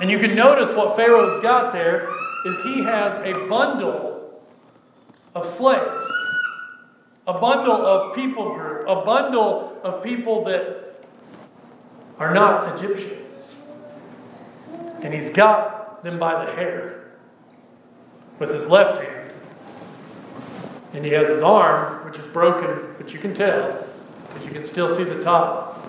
And 0.00 0.10
you 0.10 0.18
can 0.18 0.34
notice 0.34 0.72
what 0.74 0.96
Pharaoh's 0.96 1.40
got 1.42 1.72
there 1.72 2.08
is 2.46 2.60
he 2.62 2.82
has 2.82 3.14
a 3.24 3.46
bundle 3.46 4.42
of 5.34 5.46
slaves, 5.46 6.06
a 7.26 7.38
bundle 7.38 7.86
of 7.86 8.14
people 8.14 8.54
group, 8.54 8.86
a 8.88 9.04
bundle 9.04 9.78
of 9.84 10.02
people 10.02 10.44
that 10.44 10.81
are 12.22 12.32
not 12.32 12.78
Egyptian. 12.78 13.18
And 15.02 15.12
he's 15.12 15.30
got 15.30 16.04
them 16.04 16.20
by 16.20 16.44
the 16.44 16.52
hair 16.52 17.10
with 18.38 18.54
his 18.54 18.68
left 18.68 19.02
hand. 19.02 19.32
And 20.92 21.04
he 21.04 21.10
has 21.12 21.28
his 21.28 21.42
arm, 21.42 22.04
which 22.04 22.20
is 22.20 22.26
broken, 22.28 22.94
but 22.96 23.12
you 23.12 23.18
can 23.18 23.34
tell 23.34 23.84
because 24.28 24.46
you 24.46 24.52
can 24.52 24.64
still 24.64 24.94
see 24.94 25.02
the 25.02 25.20
top. 25.20 25.84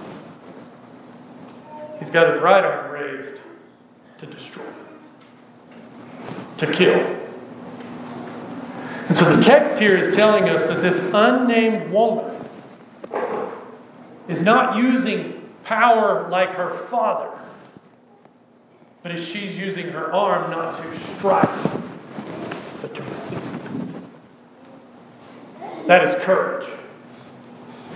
He's 2.00 2.10
got 2.10 2.28
his 2.30 2.40
right 2.40 2.66
arm 2.66 2.92
raised 2.92 3.36
to 4.18 4.26
destroy, 4.26 4.66
to 6.58 6.72
kill. 6.72 7.00
And 9.08 9.16
so 9.16 9.36
the 9.36 9.44
text 9.44 9.78
here 9.78 9.96
is 9.96 10.16
telling 10.16 10.50
us 10.50 10.64
that 10.64 10.82
this 10.82 11.00
unnamed 11.14 11.92
woman 11.92 12.44
is 14.28 14.42
not 14.42 14.78
using 14.78 15.33
power 15.64 16.28
like 16.30 16.50
her 16.52 16.74
father. 16.74 17.30
But 19.02 19.12
as 19.12 19.28
she's 19.28 19.58
using 19.58 19.88
her 19.88 20.14
arm 20.14 20.52
not 20.52 20.76
to 20.76 20.96
strike, 20.96 21.50
but 22.82 22.96
to 22.96 23.02
receive. 23.04 23.44
That 25.88 26.04
is 26.04 26.16
courage. 26.24 26.68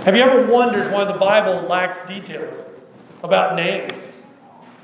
Have 0.03 0.15
you 0.15 0.21
ever 0.21 0.51
wondered 0.51 0.91
why 0.91 1.05
the 1.05 1.17
Bible 1.17 1.67
lacks 1.67 2.05
details 2.05 2.63
about 3.23 3.55
names? 3.55 4.25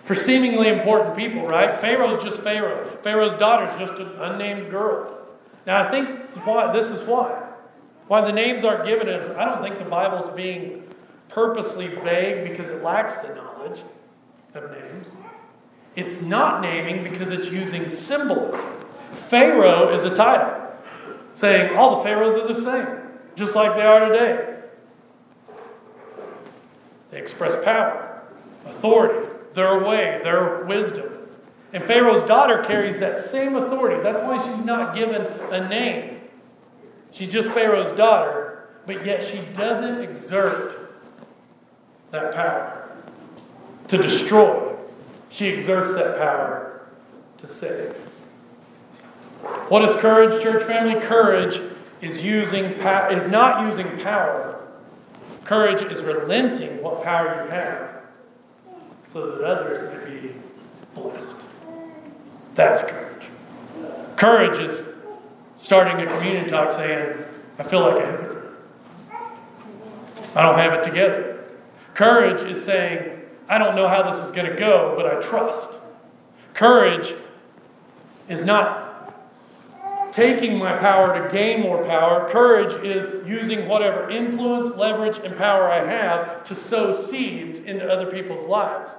For 0.05 0.15
seemingly 0.15 0.67
important 0.67 1.15
people, 1.15 1.45
right? 1.45 1.79
Pharaoh's 1.79 2.23
just 2.23 2.41
Pharaoh. 2.41 2.85
Pharaoh's 3.03 3.35
daughter's 3.35 3.77
just 3.79 3.99
an 4.01 4.09
unnamed 4.19 4.69
girl. 4.69 5.17
Now, 5.65 5.87
I 5.87 5.91
think 5.91 6.21
this 6.73 6.87
is 6.87 7.07
why. 7.07 7.41
Why 8.07 8.21
the 8.21 8.33
names 8.33 8.65
aren't 8.65 8.85
given 8.85 9.07
is 9.07 9.29
I 9.29 9.45
don't 9.45 9.61
think 9.61 9.79
the 9.79 9.85
Bible's 9.85 10.27
being 10.35 10.83
purposely 11.33 11.87
vague 11.87 12.49
because 12.49 12.69
it 12.69 12.83
lacks 12.83 13.15
the 13.17 13.33
knowledge 13.33 13.81
of 14.53 14.71
names. 14.71 15.15
It's 15.95 16.21
not 16.21 16.61
naming 16.61 17.03
because 17.03 17.29
it's 17.29 17.49
using 17.49 17.89
symbolism. 17.89 18.69
Pharaoh 19.29 19.93
is 19.93 20.05
a 20.05 20.15
title, 20.15 20.71
saying 21.33 21.75
all 21.75 21.97
the 21.97 22.03
pharaohs 22.03 22.35
are 22.35 22.47
the 22.47 22.59
same, 22.59 22.87
just 23.35 23.55
like 23.55 23.75
they 23.75 23.83
are 23.83 24.09
today. 24.09 24.59
They 27.11 27.19
express 27.19 27.63
power, 27.63 28.23
authority, 28.65 29.29
their 29.53 29.83
way, 29.83 30.19
their 30.23 30.65
wisdom. 30.65 31.11
And 31.73 31.83
Pharaoh's 31.85 32.27
daughter 32.27 32.63
carries 32.63 32.99
that 32.99 33.17
same 33.17 33.55
authority. 33.55 34.01
That's 34.01 34.21
why 34.21 34.43
she's 34.47 34.63
not 34.63 34.95
given 34.95 35.21
a 35.51 35.67
name. 35.67 36.21
She's 37.11 37.29
just 37.29 37.51
Pharaoh's 37.51 37.91
daughter, 37.91 38.67
but 38.85 39.05
yet 39.05 39.23
she 39.23 39.39
doesn't 39.55 40.01
exert 40.01 40.82
that 42.13 42.31
power 42.31 42.89
to 43.87 43.97
destroy. 43.97 44.75
She 45.29 45.51
exerts 45.51 45.95
that 45.95 46.19
power 46.19 46.87
to 47.39 47.47
save. 47.47 47.95
What 49.67 49.83
is 49.83 49.95
courage, 49.95 50.41
church 50.41 50.63
family? 50.63 51.01
Courage 51.01 51.59
is 52.01 52.23
using 52.23 52.65
is 52.65 53.27
not 53.27 53.65
using 53.65 53.97
power. 53.99 54.61
Courage 55.43 55.81
is 55.81 56.03
relenting 56.03 56.81
what 56.83 57.03
power 57.03 57.43
you 57.43 57.51
have 57.51 58.03
so 59.07 59.31
that 59.31 59.43
others 59.43 59.81
may 59.81 60.19
be 60.21 60.35
blessed. 60.93 61.37
That's 62.53 62.83
courage. 62.83 63.23
Courage 64.17 64.59
is 64.59 64.87
starting 65.57 66.05
a 66.05 66.05
community 66.05 66.51
talk 66.51 66.71
saying, 66.71 67.25
I 67.57 67.63
feel 67.63 67.81
like 67.81 67.99
a 67.99 68.05
hypocrite. 68.05 68.53
I 70.35 70.43
don't 70.43 70.59
have 70.59 70.73
it 70.73 70.83
together. 70.83 71.32
Courage 71.93 72.41
is 72.41 72.63
saying, 72.63 73.21
I 73.47 73.57
don't 73.57 73.75
know 73.75 73.87
how 73.87 74.03
this 74.03 74.23
is 74.23 74.31
going 74.31 74.49
to 74.49 74.55
go, 74.55 74.93
but 74.95 75.05
I 75.05 75.21
trust. 75.21 75.73
Courage 76.53 77.13
is 78.29 78.43
not 78.43 78.83
taking 80.11 80.57
my 80.57 80.73
power 80.77 81.21
to 81.21 81.33
gain 81.33 81.61
more 81.61 81.83
power. 81.85 82.29
Courage 82.29 82.83
is 82.85 83.27
using 83.27 83.67
whatever 83.67 84.09
influence, 84.09 84.75
leverage, 84.75 85.17
and 85.23 85.35
power 85.35 85.69
I 85.69 85.83
have 85.83 86.43
to 86.45 86.55
sow 86.55 86.95
seeds 86.95 87.59
into 87.61 87.87
other 87.91 88.11
people's 88.11 88.47
lives. 88.47 88.95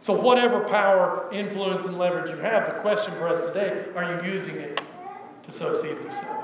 So, 0.00 0.12
whatever 0.12 0.60
power, 0.60 1.28
influence, 1.32 1.86
and 1.86 1.96
leverage 1.96 2.30
you 2.30 2.36
have, 2.38 2.66
the 2.66 2.80
question 2.80 3.14
for 3.14 3.28
us 3.28 3.40
today 3.46 3.84
are 3.94 4.14
you 4.14 4.32
using 4.32 4.56
it 4.56 4.80
to 5.44 5.52
sow 5.52 5.80
seeds 5.80 6.02
salvation? 6.02 6.41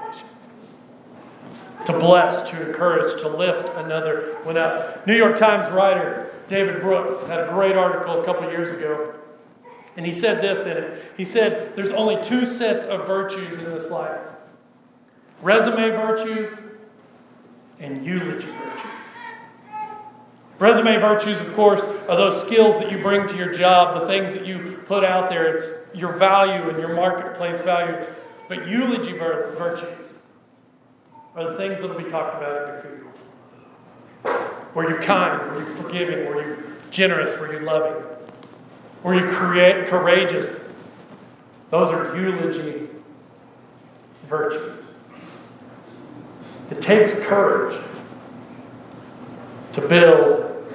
To 1.86 1.92
bless, 1.92 2.50
to 2.50 2.68
encourage, 2.68 3.20
to 3.20 3.28
lift 3.28 3.68
another 3.76 4.38
one 4.42 4.56
up. 4.56 5.06
New 5.06 5.16
York 5.16 5.38
Times 5.38 5.72
writer 5.72 6.34
David 6.48 6.80
Brooks 6.80 7.22
had 7.24 7.40
a 7.40 7.52
great 7.52 7.76
article 7.76 8.20
a 8.20 8.24
couple 8.24 8.50
years 8.50 8.70
ago, 8.70 9.14
and 9.96 10.06
he 10.06 10.12
said 10.12 10.42
this 10.42 10.64
in 10.64 10.76
it. 10.76 11.12
He 11.16 11.24
said, 11.24 11.76
There's 11.76 11.92
only 11.92 12.22
two 12.22 12.46
sets 12.46 12.84
of 12.84 13.06
virtues 13.06 13.58
in 13.58 13.64
this 13.64 13.90
life 13.90 14.20
resume 15.40 15.90
virtues 15.90 16.58
and 17.78 18.04
eulogy 18.04 18.46
virtues. 18.46 18.98
Resume 20.58 20.96
virtues, 20.96 21.40
of 21.40 21.54
course, 21.54 21.80
are 22.08 22.16
those 22.16 22.40
skills 22.40 22.80
that 22.80 22.90
you 22.90 22.98
bring 22.98 23.28
to 23.28 23.36
your 23.36 23.52
job, 23.52 24.00
the 24.00 24.06
things 24.08 24.34
that 24.34 24.44
you 24.44 24.82
put 24.86 25.04
out 25.04 25.28
there. 25.28 25.56
It's 25.56 25.68
your 25.94 26.14
value 26.14 26.68
and 26.68 26.78
your 26.78 26.94
marketplace 26.94 27.60
value. 27.60 28.04
But 28.48 28.66
eulogy 28.66 29.12
virtues 29.12 30.14
are 31.34 31.50
the 31.50 31.56
things 31.56 31.80
that 31.80 31.88
will 31.88 32.02
be 32.02 32.08
talked 32.08 32.36
about 32.36 32.52
at 32.52 32.66
your 32.68 32.80
funeral. 32.82 34.48
Were 34.74 34.90
you 34.90 34.96
kind? 34.96 35.40
Were 35.50 35.60
you 35.60 35.74
forgiving? 35.76 36.26
Were 36.26 36.42
you 36.42 36.76
generous? 36.90 37.38
Were 37.38 37.52
you 37.52 37.60
loving? 37.60 38.02
Were 39.02 39.14
you 39.14 39.26
create, 39.26 39.86
courageous? 39.86 40.60
Those 41.70 41.90
are 41.90 42.16
eulogy 42.16 42.88
virtues. 44.28 44.84
It 46.70 46.80
takes 46.80 47.18
courage 47.24 47.80
to 49.72 49.80
build 49.88 50.66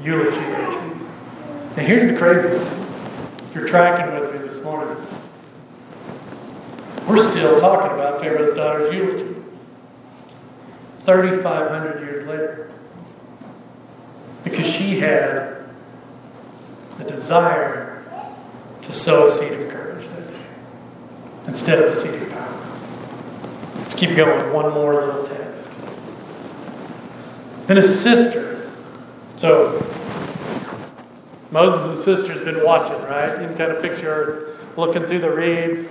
eulogy 0.00 0.38
virtues. 0.38 1.00
And 1.76 1.86
here's 1.86 2.10
the 2.10 2.16
crazy 2.16 2.48
thing. 2.48 2.86
If 3.48 3.54
you're 3.54 3.66
tracking 3.68 4.20
with 4.20 4.32
me 4.32 4.46
this 4.46 4.62
morning, 4.62 4.96
we're 7.08 7.30
still 7.30 7.60
talking 7.60 7.92
about 7.92 8.20
Pharaoh's 8.20 8.56
daughter's 8.56 8.94
eulogy. 8.94 9.33
3,500 11.04 12.00
years 12.00 12.26
later. 12.26 12.70
Because 14.42 14.66
she 14.66 15.00
had 15.00 15.64
the 16.98 17.04
desire 17.04 18.04
to 18.82 18.92
sow 18.92 19.26
a 19.26 19.30
seed 19.30 19.52
of 19.52 19.68
courage 19.70 20.06
that 20.08 20.28
day 20.28 20.40
instead 21.46 21.78
of 21.78 21.86
a 21.86 21.92
seed 21.92 22.22
of 22.22 22.30
power. 22.30 22.54
Let's 23.76 23.94
keep 23.94 24.16
going. 24.16 24.52
One 24.52 24.72
more 24.72 24.94
little 24.94 25.26
text. 25.26 25.68
Then 27.66 27.76
his 27.78 28.00
sister. 28.00 28.70
So 29.36 29.80
Moses' 31.50 32.02
sister's 32.04 32.44
been 32.44 32.62
watching, 32.64 33.00
right? 33.04 33.40
You 33.40 33.48
can 33.48 33.56
kind 33.56 33.72
of 33.72 33.82
picture 33.82 34.14
her 34.14 34.56
looking 34.76 35.06
through 35.06 35.20
the 35.20 35.30
reeds. 35.30 35.86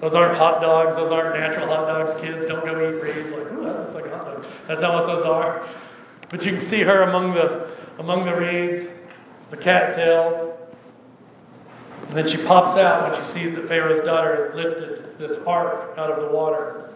Those 0.00 0.14
aren't 0.14 0.36
hot 0.36 0.60
dogs. 0.60 0.96
Those 0.96 1.10
aren't 1.10 1.34
natural 1.38 1.66
hot 1.66 1.86
dogs. 1.86 2.14
Kids 2.20 2.44
don't 2.46 2.64
go 2.64 2.72
eat 2.72 3.02
reeds. 3.02 3.32
Like, 3.32 3.52
ooh, 3.52 3.64
that 3.64 3.80
looks 3.80 3.94
like 3.94 4.06
a 4.06 4.16
hot. 4.16 4.25
That's 4.66 4.82
not 4.82 4.94
what 4.94 5.06
those 5.06 5.22
are. 5.22 5.66
But 6.28 6.44
you 6.44 6.52
can 6.52 6.60
see 6.60 6.80
her 6.82 7.02
among 7.02 7.34
the 7.34 7.70
among 7.98 8.24
the 8.24 8.34
reeds, 8.34 8.88
the 9.50 9.56
cattails. 9.56 10.54
And 12.08 12.16
then 12.16 12.26
she 12.26 12.36
pops 12.36 12.78
out 12.78 13.10
when 13.10 13.20
she 13.20 13.26
sees 13.26 13.54
that 13.54 13.66
Pharaoh's 13.68 14.04
daughter 14.04 14.36
has 14.36 14.54
lifted 14.54 15.18
this 15.18 15.38
ark 15.44 15.96
out 15.98 16.10
of 16.10 16.22
the 16.22 16.34
water. 16.34 16.90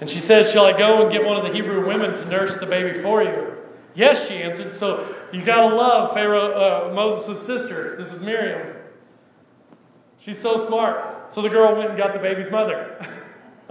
And 0.00 0.08
she 0.08 0.20
says, 0.20 0.50
Shall 0.50 0.64
I 0.64 0.76
go 0.76 1.02
and 1.02 1.12
get 1.12 1.24
one 1.24 1.36
of 1.36 1.44
the 1.44 1.52
Hebrew 1.52 1.86
women 1.86 2.12
to 2.14 2.24
nurse 2.26 2.56
the 2.56 2.66
baby 2.66 3.00
for 3.00 3.22
you? 3.22 3.56
Yes, 3.94 4.26
she 4.26 4.34
answered. 4.34 4.74
So 4.74 5.14
you 5.32 5.44
got 5.44 5.68
to 5.68 5.76
love 5.76 6.14
Pharaoh, 6.14 6.90
uh, 6.90 6.94
Moses' 6.94 7.44
sister. 7.44 7.96
This 7.96 8.12
is 8.12 8.20
Miriam. 8.20 8.76
She's 10.18 10.40
so 10.40 10.56
smart. 10.56 11.34
So 11.34 11.42
the 11.42 11.48
girl 11.48 11.76
went 11.76 11.90
and 11.90 11.98
got 11.98 12.14
the 12.14 12.18
baby's 12.18 12.50
mother. 12.50 13.06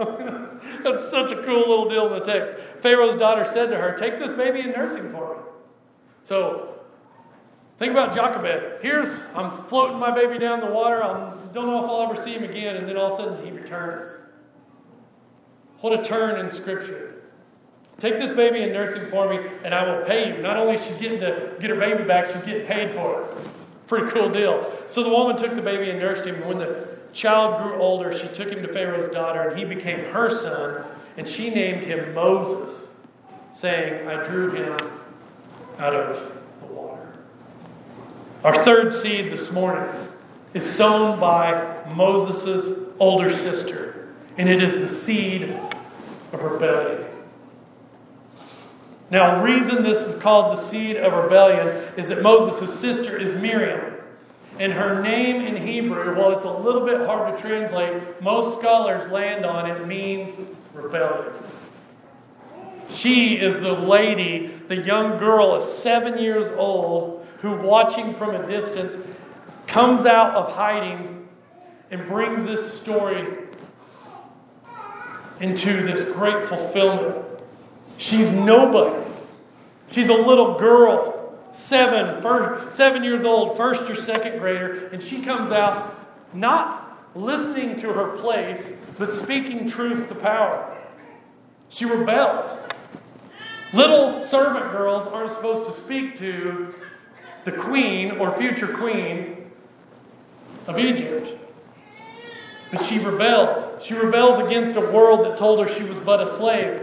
That's 0.84 1.08
such 1.10 1.30
a 1.30 1.42
cool 1.42 1.60
little 1.60 1.88
deal 1.88 2.12
in 2.12 2.20
the 2.20 2.24
text. 2.24 2.56
Pharaoh's 2.80 3.16
daughter 3.16 3.44
said 3.44 3.66
to 3.66 3.76
her, 3.76 3.96
Take 3.96 4.18
this 4.18 4.32
baby 4.32 4.60
in 4.60 4.70
nursing 4.70 5.10
for 5.10 5.36
me. 5.36 5.42
So 6.22 6.80
think 7.78 7.92
about 7.92 8.14
Jochebed. 8.14 8.82
Here's, 8.82 9.20
I'm 9.34 9.50
floating 9.50 9.98
my 9.98 10.10
baby 10.10 10.38
down 10.38 10.60
the 10.60 10.66
water. 10.66 11.02
I 11.02 11.34
don't 11.52 11.66
know 11.66 11.84
if 11.84 11.90
I'll 11.90 12.02
ever 12.02 12.20
see 12.20 12.32
him 12.32 12.44
again. 12.44 12.76
And 12.76 12.88
then 12.88 12.96
all 12.96 13.06
of 13.06 13.12
a 13.12 13.16
sudden 13.16 13.44
he 13.44 13.50
returns. 13.50 14.14
What 15.80 15.98
a 15.98 16.02
turn 16.02 16.38
in 16.38 16.50
Scripture. 16.50 17.22
Take 17.98 18.18
this 18.18 18.30
baby 18.30 18.62
and 18.62 18.72
nurse 18.72 18.94
him 18.96 19.08
for 19.10 19.28
me, 19.28 19.38
and 19.64 19.74
I 19.74 19.86
will 19.86 20.04
pay 20.04 20.28
you. 20.28 20.42
Not 20.42 20.56
only 20.56 20.74
is 20.74 20.84
she 20.84 20.92
getting 20.94 21.20
to 21.20 21.56
get 21.60 21.70
her 21.70 21.76
baby 21.76 22.04
back, 22.04 22.26
she's 22.26 22.42
getting 22.42 22.66
paid 22.66 22.92
for 22.92 23.22
it. 23.22 23.28
Pretty 23.86 24.10
cool 24.10 24.28
deal. 24.28 24.72
So 24.86 25.02
the 25.02 25.08
woman 25.08 25.36
took 25.36 25.54
the 25.54 25.62
baby 25.62 25.90
and 25.90 26.00
nursed 26.00 26.24
him. 26.24 26.36
And 26.36 26.46
when 26.46 26.58
the 26.58 26.91
child 27.12 27.62
grew 27.62 27.80
older, 27.80 28.16
she 28.16 28.28
took 28.28 28.48
him 28.48 28.62
to 28.62 28.72
Pharaoh's 28.72 29.12
daughter, 29.12 29.48
and 29.48 29.58
he 29.58 29.64
became 29.64 30.00
her 30.12 30.30
son, 30.30 30.84
and 31.16 31.28
she 31.28 31.50
named 31.50 31.84
him 31.84 32.14
Moses, 32.14 32.90
saying, 33.52 34.08
I 34.08 34.22
drew 34.22 34.50
him 34.50 34.78
out 35.78 35.94
of 35.94 36.32
the 36.60 36.66
water. 36.66 37.12
Our 38.44 38.54
third 38.54 38.92
seed 38.92 39.30
this 39.30 39.52
morning 39.52 39.88
is 40.54 40.68
sown 40.68 41.18
by 41.20 41.84
Moses' 41.94 42.78
older 42.98 43.30
sister, 43.30 44.08
and 44.38 44.48
it 44.48 44.62
is 44.62 44.74
the 44.74 44.88
seed 44.88 45.54
of 46.32 46.42
rebellion. 46.42 47.04
Now, 49.10 49.42
reason 49.42 49.82
this 49.82 50.08
is 50.08 50.20
called 50.20 50.56
the 50.56 50.62
seed 50.62 50.96
of 50.96 51.12
rebellion 51.12 51.68
is 51.98 52.08
that 52.08 52.22
Moses' 52.22 52.78
sister 52.80 53.14
is 53.16 53.32
Miriam. 53.38 53.96
And 54.58 54.72
her 54.72 55.02
name 55.02 55.42
in 55.42 55.56
Hebrew, 55.56 56.14
while 56.16 56.32
it's 56.32 56.44
a 56.44 56.52
little 56.52 56.84
bit 56.84 57.06
hard 57.06 57.36
to 57.36 57.42
translate, 57.42 58.20
most 58.20 58.58
scholars 58.58 59.08
land 59.08 59.44
on 59.46 59.68
it 59.70 59.86
means 59.86 60.38
rebellion. 60.74 61.32
She 62.90 63.38
is 63.38 63.56
the 63.56 63.72
lady, 63.72 64.48
the 64.68 64.76
young 64.76 65.16
girl, 65.16 65.56
is 65.56 65.64
seven 65.64 66.18
years 66.18 66.50
old, 66.50 67.26
who, 67.38 67.56
watching 67.56 68.14
from 68.14 68.34
a 68.34 68.46
distance, 68.46 68.96
comes 69.66 70.04
out 70.04 70.34
of 70.34 70.52
hiding 70.52 71.26
and 71.90 72.06
brings 72.06 72.44
this 72.44 72.78
story 72.78 73.26
into 75.40 75.82
this 75.82 76.10
great 76.12 76.46
fulfillment. 76.46 77.24
She's 77.96 78.30
nobody. 78.30 79.10
She's 79.90 80.08
a 80.08 80.14
little 80.14 80.58
girl, 80.58 81.11
seven, 81.52 82.22
first, 82.22 82.76
seven 82.76 83.04
years 83.04 83.24
old, 83.24 83.56
first 83.56 83.88
or 83.90 83.94
second 83.94 84.38
grader, 84.38 84.88
and 84.88 85.02
she 85.02 85.22
comes 85.22 85.50
out 85.50 85.98
not 86.32 87.10
listening 87.14 87.78
to 87.80 87.92
her 87.92 88.16
place, 88.18 88.72
but 88.98 89.12
speaking 89.12 89.68
truth 89.68 90.08
to 90.08 90.14
power. 90.14 90.76
She 91.68 91.84
rebels. 91.84 92.56
Little 93.72 94.18
servant 94.18 94.70
girls 94.70 95.06
aren't 95.06 95.32
supposed 95.32 95.64
to 95.64 95.72
speak 95.72 96.14
to 96.16 96.74
the 97.44 97.52
queen 97.52 98.12
or 98.12 98.36
future 98.36 98.68
queen 98.68 99.50
of 100.66 100.78
Egypt. 100.78 101.38
But 102.70 102.82
she 102.82 102.98
rebels. 102.98 103.84
She 103.84 103.94
rebels 103.94 104.38
against 104.38 104.76
a 104.76 104.80
world 104.80 105.24
that 105.26 105.36
told 105.36 105.60
her 105.60 105.68
she 105.68 105.84
was 105.84 105.98
but 105.98 106.20
a 106.20 106.26
slave, 106.26 106.82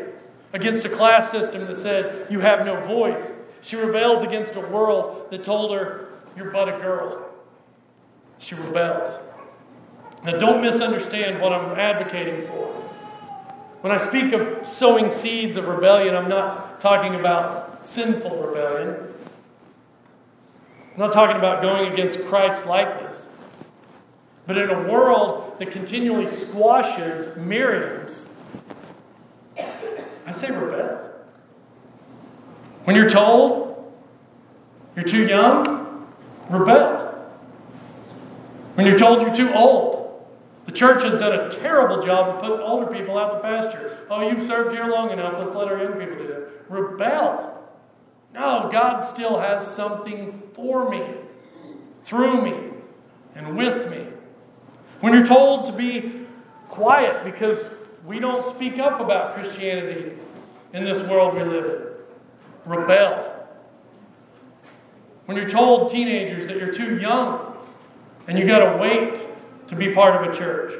against 0.53 0.85
a 0.85 0.89
class 0.89 1.31
system 1.31 1.65
that 1.65 1.75
said, 1.75 2.27
You 2.31 2.39
have 2.39 2.65
no 2.65 2.79
voice. 2.81 3.33
She 3.61 3.75
rebels 3.75 4.21
against 4.21 4.55
a 4.55 4.61
world 4.61 5.29
that 5.31 5.43
told 5.43 5.71
her, 5.73 6.09
You're 6.35 6.51
but 6.51 6.69
a 6.69 6.77
girl. 6.79 7.29
She 8.39 8.55
rebels. 8.55 9.19
Now, 10.23 10.37
don't 10.37 10.61
misunderstand 10.61 11.41
what 11.41 11.53
I'm 11.53 11.79
advocating 11.79 12.45
for. 12.45 12.67
When 13.81 13.93
I 13.93 13.97
speak 13.97 14.33
of 14.33 14.67
sowing 14.67 15.09
seeds 15.09 15.55
of 15.55 15.67
rebellion, 15.67 16.15
I'm 16.15 16.27
not 16.27 16.81
talking 16.81 17.15
about 17.15 17.85
sinful 17.85 18.37
rebellion. 18.37 19.13
I'm 20.93 20.99
not 20.99 21.13
talking 21.13 21.37
about 21.37 21.61
going 21.61 21.91
against 21.93 22.19
Christ's 22.25 22.65
likeness. 22.65 23.29
But 24.45 24.57
in 24.57 24.69
a 24.69 24.91
world 24.91 25.55
that 25.59 25.71
continually 25.71 26.27
squashes 26.27 27.37
Miriam's, 27.37 28.27
I 29.57 30.31
say 30.31 30.51
rebel. 30.51 31.08
When 32.89 32.95
you're 32.95 33.07
told 33.07 33.93
you're 34.95 35.05
too 35.05 35.27
young, 35.27 36.07
rebel. 36.49 37.23
When 38.73 38.87
you're 38.87 38.97
told 38.97 39.21
you're 39.21 39.35
too 39.35 39.53
old, 39.53 40.25
the 40.65 40.71
church 40.71 41.03
has 41.03 41.19
done 41.19 41.33
a 41.33 41.51
terrible 41.51 42.01
job 42.01 42.29
of 42.29 42.41
putting 42.41 42.65
older 42.65 42.87
people 42.87 43.15
out 43.15 43.33
to 43.33 43.39
pasture. 43.41 44.07
Oh, 44.09 44.27
you've 44.27 44.41
served 44.41 44.75
here 44.75 44.87
long 44.87 45.11
enough, 45.11 45.37
let's 45.37 45.55
let 45.55 45.67
our 45.67 45.77
young 45.77 45.99
people 45.99 46.17
do 46.17 46.27
that. 46.29 46.49
Rebel. 46.67 47.63
No, 48.33 48.69
God 48.71 48.97
still 48.97 49.37
has 49.37 49.67
something 49.67 50.41
for 50.53 50.89
me, 50.89 51.03
through 52.05 52.41
me, 52.41 52.71
and 53.35 53.55
with 53.55 53.87
me. 53.91 54.07
When 55.01 55.13
you're 55.13 55.27
told 55.27 55.67
to 55.67 55.73
be 55.73 56.25
quiet 56.69 57.23
because 57.23 57.69
we 58.03 58.19
don't 58.19 58.43
speak 58.43 58.79
up 58.79 58.99
about 58.99 59.35
Christianity 59.35 60.13
in 60.73 60.83
this 60.83 61.07
world 61.07 61.35
we 61.35 61.43
live 61.43 61.65
in, 61.65 61.88
rebel. 62.69 63.47
When 65.25 65.37
you're 65.37 65.49
told, 65.49 65.89
teenagers, 65.89 66.47
that 66.47 66.57
you're 66.57 66.73
too 66.73 66.97
young 66.97 67.55
and 68.27 68.37
you 68.37 68.45
got 68.45 68.59
to 68.59 68.77
wait 68.77 69.19
to 69.67 69.75
be 69.75 69.93
part 69.93 70.15
of 70.15 70.31
a 70.31 70.35
church, 70.35 70.73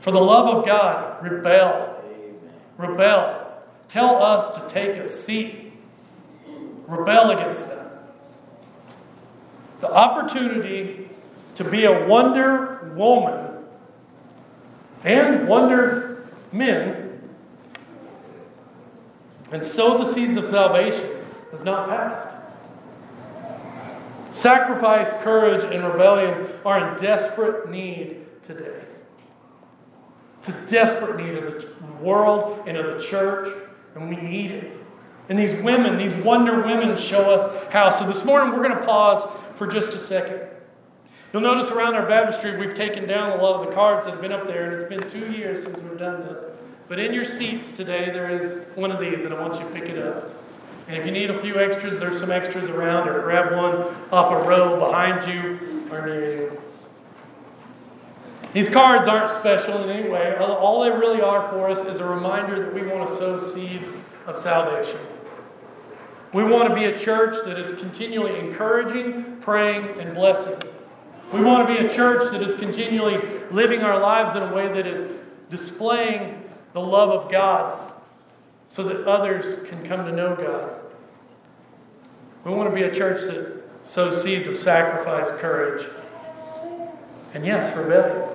for 0.00 0.10
the 0.10 0.20
love 0.20 0.56
of 0.56 0.66
God, 0.66 1.22
rebel. 1.22 2.02
Rebel. 2.76 3.62
Tell 3.88 4.22
us 4.22 4.54
to 4.56 4.68
take 4.68 4.96
a 4.96 5.06
seat. 5.06 5.72
Rebel 6.86 7.30
against 7.30 7.68
them. 7.68 7.86
The 9.80 9.92
opportunity 9.92 11.08
to 11.56 11.64
be 11.64 11.84
a 11.84 12.06
wonder 12.06 12.92
woman 12.96 13.64
and 15.04 15.48
wonder 15.48 16.26
men 16.52 17.01
and 19.52 19.66
sow 19.66 19.98
the 19.98 20.10
seeds 20.10 20.36
of 20.36 20.50
salvation 20.50 21.08
has 21.50 21.62
not 21.62 21.88
passed. 21.88 22.26
Sacrifice, 24.30 25.12
courage, 25.22 25.62
and 25.62 25.84
rebellion 25.84 26.48
are 26.64 26.94
in 26.94 27.02
desperate 27.02 27.70
need 27.70 28.24
today. 28.46 28.80
It's 30.38 30.48
a 30.48 30.66
desperate 30.66 31.16
need 31.16 31.36
of 31.36 31.62
the 31.62 31.92
world 32.02 32.66
and 32.66 32.76
of 32.76 32.98
the 32.98 33.06
church, 33.06 33.48
and 33.94 34.08
we 34.08 34.16
need 34.16 34.50
it. 34.50 34.72
And 35.28 35.38
these 35.38 35.54
women, 35.62 35.98
these 35.98 36.14
wonder 36.24 36.62
women, 36.62 36.96
show 36.96 37.30
us 37.30 37.70
how. 37.70 37.90
So 37.90 38.06
this 38.06 38.24
morning 38.24 38.52
we're 38.52 38.66
going 38.66 38.78
to 38.78 38.84
pause 38.84 39.28
for 39.54 39.66
just 39.66 39.90
a 39.90 39.98
second. 39.98 40.40
You'll 41.32 41.42
notice 41.42 41.70
around 41.70 41.94
our 41.94 42.06
baptistry 42.06 42.56
we've 42.56 42.74
taken 42.74 43.06
down 43.06 43.38
a 43.38 43.42
lot 43.42 43.60
of 43.60 43.66
the 43.68 43.72
cards 43.72 44.06
that 44.06 44.12
have 44.12 44.20
been 44.20 44.32
up 44.32 44.46
there, 44.46 44.64
and 44.64 44.74
it's 44.74 44.84
been 44.84 45.08
two 45.08 45.30
years 45.30 45.64
since 45.64 45.80
we've 45.80 45.98
done 45.98 46.22
this. 46.22 46.42
But 46.88 46.98
in 46.98 47.14
your 47.14 47.24
seats 47.24 47.72
today, 47.72 48.06
there 48.06 48.30
is 48.30 48.66
one 48.74 48.90
of 48.90 49.00
these, 49.00 49.24
and 49.24 49.32
I 49.32 49.40
want 49.40 49.54
you 49.54 49.66
to 49.66 49.74
pick 49.74 49.88
it 49.88 49.98
up. 49.98 50.30
And 50.88 50.96
if 50.96 51.06
you 51.06 51.12
need 51.12 51.30
a 51.30 51.40
few 51.40 51.58
extras, 51.58 51.98
there's 51.98 52.20
some 52.20 52.30
extras 52.30 52.68
around, 52.68 53.08
or 53.08 53.20
grab 53.22 53.52
one 53.52 53.94
off 54.12 54.32
a 54.32 54.48
row 54.48 54.78
behind 54.78 55.26
you 55.32 55.88
or 55.90 56.04
near 56.04 56.36
you. 56.36 56.62
These 58.52 58.68
cards 58.68 59.08
aren't 59.08 59.30
special 59.30 59.82
in 59.84 59.90
any 59.90 60.10
way. 60.10 60.36
All 60.36 60.82
they 60.82 60.90
really 60.90 61.22
are 61.22 61.48
for 61.48 61.70
us 61.70 61.84
is 61.86 61.98
a 61.98 62.04
reminder 62.04 62.62
that 62.64 62.74
we 62.74 62.86
want 62.86 63.08
to 63.08 63.16
sow 63.16 63.38
seeds 63.38 63.90
of 64.26 64.36
salvation. 64.36 64.98
We 66.34 66.44
want 66.44 66.68
to 66.68 66.74
be 66.74 66.84
a 66.84 66.98
church 66.98 67.36
that 67.44 67.58
is 67.58 67.78
continually 67.78 68.38
encouraging, 68.38 69.38
praying, 69.40 69.86
and 69.98 70.14
blessing. 70.14 70.60
We 71.32 71.42
want 71.42 71.66
to 71.66 71.74
be 71.74 71.86
a 71.86 71.88
church 71.88 72.30
that 72.32 72.42
is 72.42 72.54
continually 72.56 73.18
living 73.50 73.80
our 73.80 73.98
lives 73.98 74.34
in 74.34 74.42
a 74.42 74.52
way 74.52 74.68
that 74.68 74.86
is 74.86 75.10
displaying 75.48 76.41
the 76.72 76.80
love 76.80 77.10
of 77.10 77.30
God 77.30 77.92
so 78.68 78.82
that 78.84 79.06
others 79.06 79.66
can 79.68 79.86
come 79.86 80.06
to 80.06 80.12
know 80.12 80.34
God. 80.34 80.80
We 82.44 82.52
want 82.52 82.70
to 82.70 82.74
be 82.74 82.82
a 82.82 82.92
church 82.92 83.22
that 83.22 83.62
sows 83.84 84.22
seeds 84.22 84.48
of 84.48 84.56
sacrifice, 84.56 85.28
courage, 85.38 85.86
and 87.34 87.44
yes, 87.44 87.74
rebellion. 87.76 88.28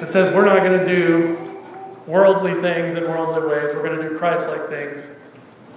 It 0.00 0.08
says 0.08 0.34
we're 0.34 0.44
not 0.44 0.62
going 0.62 0.78
to 0.78 0.86
do 0.86 1.38
worldly 2.06 2.60
things 2.60 2.96
in 2.96 3.04
worldly 3.04 3.48
ways. 3.48 3.74
We're 3.74 3.82
going 3.82 4.00
to 4.00 4.08
do 4.08 4.18
Christ 4.18 4.48
like 4.48 4.68
things 4.68 5.06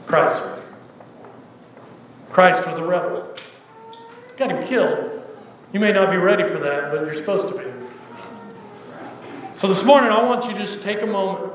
Christ 0.07 0.43
way. 0.43 0.61
Christ 2.31 2.65
was 2.67 2.77
a 2.77 2.83
rebel. 2.83 3.35
Got 4.37 4.51
him 4.51 4.63
killed. 4.63 5.23
You 5.73 5.79
may 5.79 5.91
not 5.91 6.11
be 6.11 6.17
ready 6.17 6.43
for 6.43 6.59
that, 6.59 6.91
but 6.91 7.05
you're 7.05 7.13
supposed 7.13 7.47
to 7.49 7.57
be. 7.57 7.76
So 9.57 9.67
this 9.67 9.83
morning, 9.83 10.11
I 10.11 10.21
want 10.21 10.45
you 10.45 10.51
to 10.51 10.57
just 10.59 10.83
take 10.83 11.01
a 11.01 11.07
moment 11.07 11.51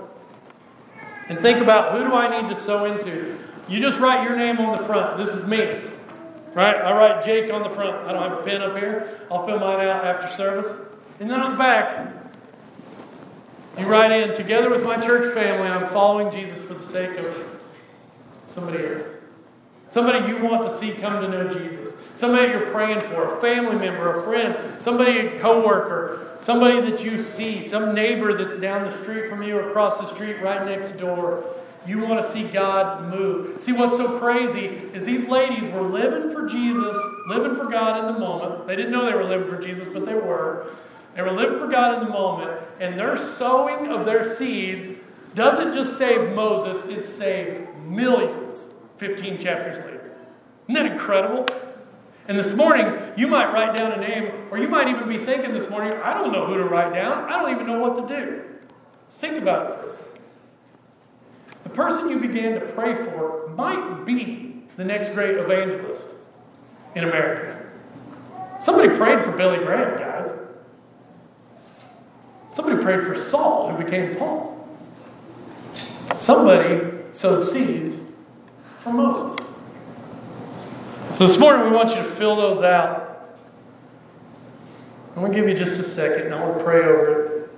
and 1.28 1.38
think 1.38 1.60
about 1.60 1.92
who 1.92 2.02
do 2.02 2.12
I 2.12 2.42
need 2.42 2.48
to 2.52 2.56
sow 2.56 2.84
into. 2.84 3.38
You 3.68 3.78
just 3.78 4.00
write 4.00 4.24
your 4.24 4.36
name 4.36 4.58
on 4.58 4.76
the 4.76 4.82
front. 4.82 5.16
This 5.16 5.28
is 5.28 5.46
me. 5.46 5.78
Right? 6.52 6.74
I 6.74 6.96
write 6.96 7.24
Jake 7.24 7.52
on 7.52 7.62
the 7.62 7.70
front. 7.70 7.94
I 8.08 8.12
don't 8.12 8.28
have 8.28 8.40
a 8.40 8.42
pen 8.42 8.60
up 8.60 8.76
here. 8.76 9.20
I'll 9.30 9.46
fill 9.46 9.60
mine 9.60 9.86
out 9.86 10.04
after 10.04 10.34
service. 10.36 10.66
And 11.20 11.30
then 11.30 11.40
on 11.42 11.52
the 11.52 11.56
back, 11.56 12.12
you 13.78 13.86
write 13.86 14.10
in, 14.10 14.34
together 14.34 14.68
with 14.68 14.82
my 14.82 15.00
church 15.00 15.32
family, 15.32 15.68
I'm 15.68 15.86
following 15.86 16.32
Jesus 16.32 16.60
for 16.60 16.74
the 16.74 16.82
sake 16.82 17.16
of 17.18 17.64
somebody 18.48 18.84
else. 18.84 19.10
Somebody 19.86 20.26
you 20.26 20.38
want 20.38 20.68
to 20.68 20.76
see 20.76 20.90
come 20.90 21.22
to 21.22 21.28
know 21.28 21.48
Jesus. 21.54 21.96
Somebody 22.14 22.50
you're 22.50 22.70
praying 22.70 23.00
for, 23.02 23.36
a 23.36 23.40
family 23.40 23.76
member, 23.76 24.20
a 24.20 24.22
friend, 24.24 24.78
somebody, 24.78 25.18
a 25.18 25.40
coworker, 25.40 26.36
somebody 26.38 26.80
that 26.80 27.02
you 27.02 27.18
see, 27.18 27.62
some 27.66 27.94
neighbor 27.94 28.34
that's 28.34 28.60
down 28.60 28.90
the 28.90 28.96
street 29.02 29.28
from 29.28 29.42
you, 29.42 29.58
across 29.60 29.98
the 29.98 30.14
street, 30.14 30.40
right 30.42 30.64
next 30.66 30.92
door. 30.92 31.44
You 31.86 31.98
want 31.98 32.22
to 32.22 32.30
see 32.30 32.44
God 32.44 33.10
move. 33.10 33.60
See, 33.60 33.72
what's 33.72 33.96
so 33.96 34.18
crazy 34.18 34.66
is 34.66 35.04
these 35.04 35.26
ladies 35.26 35.68
were 35.72 35.82
living 35.82 36.30
for 36.30 36.46
Jesus, 36.46 36.96
living 37.26 37.56
for 37.56 37.64
God 37.64 37.98
in 37.98 38.12
the 38.12 38.20
moment. 38.20 38.68
They 38.68 38.76
didn't 38.76 38.92
know 38.92 39.06
they 39.06 39.14
were 39.14 39.24
living 39.24 39.48
for 39.48 39.60
Jesus, 39.60 39.88
but 39.88 40.06
they 40.06 40.14
were. 40.14 40.76
They 41.16 41.22
were 41.22 41.32
living 41.32 41.58
for 41.58 41.66
God 41.66 41.94
in 41.94 42.06
the 42.06 42.12
moment, 42.12 42.60
and 42.78 42.98
their 42.98 43.18
sowing 43.18 43.88
of 43.88 44.06
their 44.06 44.34
seeds 44.34 44.96
doesn't 45.34 45.74
just 45.74 45.98
save 45.98 46.34
Moses, 46.34 46.84
it 46.86 47.04
saves 47.04 47.58
millions 47.86 48.68
15 48.98 49.38
chapters 49.38 49.78
later. 49.78 50.12
Isn't 50.68 50.74
that 50.74 50.92
incredible? 50.92 51.46
And 52.28 52.38
this 52.38 52.54
morning, 52.54 52.86
you 53.16 53.26
might 53.26 53.52
write 53.52 53.74
down 53.74 53.92
a 53.92 54.00
name, 54.00 54.32
or 54.50 54.58
you 54.58 54.68
might 54.68 54.88
even 54.88 55.08
be 55.08 55.18
thinking 55.18 55.52
this 55.52 55.68
morning, 55.68 55.92
I 56.02 56.14
don't 56.14 56.32
know 56.32 56.46
who 56.46 56.56
to 56.56 56.64
write 56.64 56.94
down. 56.94 57.24
I 57.24 57.40
don't 57.40 57.50
even 57.50 57.66
know 57.66 57.80
what 57.80 57.96
to 57.96 58.16
do. 58.16 58.42
Think 59.18 59.38
about 59.38 59.70
it 59.70 59.80
for 59.80 59.86
a 59.86 59.90
second. 59.90 60.20
The 61.64 61.70
person 61.70 62.10
you 62.10 62.20
began 62.20 62.54
to 62.54 62.60
pray 62.60 62.94
for 62.94 63.48
might 63.56 64.04
be 64.04 64.64
the 64.76 64.84
next 64.84 65.14
great 65.14 65.36
evangelist 65.36 66.02
in 66.94 67.04
America. 67.04 67.66
Somebody 68.60 68.96
prayed 68.96 69.24
for 69.24 69.32
Billy 69.32 69.58
Graham, 69.58 69.98
guys. 69.98 70.30
Somebody 72.48 72.82
prayed 72.82 73.04
for 73.04 73.18
Saul, 73.18 73.70
who 73.70 73.82
became 73.82 74.14
Paul. 74.16 74.68
Somebody 76.16 76.88
sowed 77.12 77.42
seeds 77.42 77.98
for 78.80 78.92
Moses. 78.92 79.46
So 81.14 81.26
this 81.26 81.38
morning 81.38 81.70
we 81.70 81.76
want 81.76 81.90
you 81.90 81.96
to 81.96 82.04
fill 82.04 82.36
those 82.36 82.62
out. 82.62 83.36
I'm 85.10 85.16
going 85.16 85.30
to 85.30 85.38
give 85.38 85.46
you 85.46 85.54
just 85.54 85.78
a 85.78 85.84
second 85.84 86.22
and 86.24 86.34
I 86.34 86.42
want 86.42 86.56
to 86.56 86.64
pray 86.64 86.78
over 86.78 87.26
it. 87.26 87.50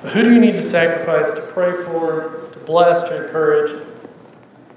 But 0.00 0.12
who 0.12 0.22
do 0.22 0.32
you 0.32 0.40
need 0.40 0.52
to 0.52 0.62
sacrifice 0.62 1.28
to 1.30 1.42
pray 1.42 1.72
for, 1.82 2.50
to 2.52 2.58
bless, 2.60 3.02
to 3.08 3.26
encourage? 3.26 3.82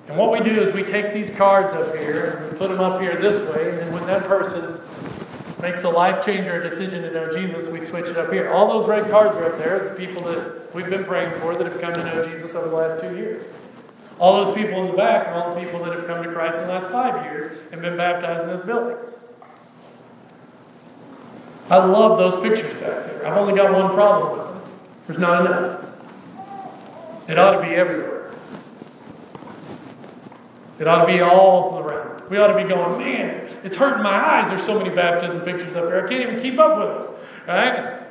And 0.08 0.17
what 0.17 0.32
we 0.32 0.39
do 0.39 0.60
is 0.60 0.73
we 0.73 0.82
take 0.82 1.13
these 1.13 1.30
cards 1.30 1.73
up 1.73 1.95
here 1.95 2.39
and 2.41 2.52
we 2.52 2.58
put 2.58 2.69
them 2.71 2.80
up 2.80 2.99
here 2.99 3.15
this 3.17 3.38
way, 3.54 3.69
and 3.69 3.78
then 3.78 3.93
when 3.93 4.08
that 4.08 4.23
person 4.23 4.82
makes 5.62 5.84
a 5.84 5.89
life 5.89 6.25
changer 6.25 6.63
decision 6.63 7.04
to 7.04 7.12
know 7.12 7.32
Jesus, 7.32 7.67
we 7.67 7.82
switch 7.82 8.08
it 8.08 8.17
up 8.17 8.34
here. 8.34 8.52
All 8.52 8.67
those 8.67 8.89
red 8.89 9.08
cards 9.12 9.38
are 9.38 9.54
up 9.54 9.60
there 9.60 9.75
as 9.75 9.89
the 9.89 9.95
people 9.95 10.23
that 10.23 10.73
we've 10.73 10.89
been 10.89 11.04
praying 11.04 11.39
for 11.39 11.56
that 11.56 11.67
have 11.67 11.80
come 11.80 11.93
to 11.93 12.04
know 12.04 12.28
Jesus 12.28 12.56
over 12.56 12.67
the 12.67 12.75
last 12.75 12.99
two 12.99 13.15
years. 13.15 13.45
All 14.19 14.43
those 14.43 14.55
people 14.55 14.82
in 14.84 14.91
the 14.91 14.97
back 14.97 15.27
are 15.27 15.34
all 15.36 15.55
the 15.55 15.62
people 15.62 15.82
that 15.84 15.93
have 15.93 16.05
come 16.05 16.23
to 16.23 16.32
Christ 16.32 16.60
in 16.60 16.67
the 16.67 16.73
last 16.73 16.89
five 16.89 17.23
years 17.25 17.58
and 17.71 17.82
been 17.82 17.95
baptized 17.95 18.43
in 18.43 18.49
this 18.49 18.65
building. 18.65 18.97
I 21.69 21.77
love 21.77 22.17
those 22.17 22.36
pictures 22.41 22.73
back 22.73 23.05
there. 23.05 23.25
I've 23.25 23.38
only 23.38 23.53
got 23.53 23.71
one 23.71 23.93
problem 23.93 24.38
with 24.38 24.47
them. 24.47 24.62
There's 25.08 25.19
not 25.19 25.45
enough. 25.45 25.86
It 27.29 27.39
ought 27.39 27.51
to 27.51 27.62
be 27.62 27.69
everywhere. 27.75 28.32
It 30.79 30.88
ought 30.88 31.05
to 31.05 31.12
be 31.12 31.21
all 31.21 31.79
around. 31.79 32.29
We 32.29 32.38
ought 32.38 32.47
to 32.47 32.62
be 32.62 32.67
going, 32.67 32.99
man, 32.99 33.47
it's 33.63 33.75
hurting 33.75 34.03
my 34.03 34.10
eyes. 34.10 34.49
There's 34.49 34.65
so 34.65 34.77
many 34.77 34.93
baptism 34.93 35.41
pictures 35.41 35.75
up 35.75 35.86
there. 35.86 36.03
I 36.05 36.10
can't 36.10 36.23
even 36.23 36.39
keep 36.39 36.60
up 36.60 36.77
with 36.77 37.05
it. 37.05 37.10
Right? 37.47 38.01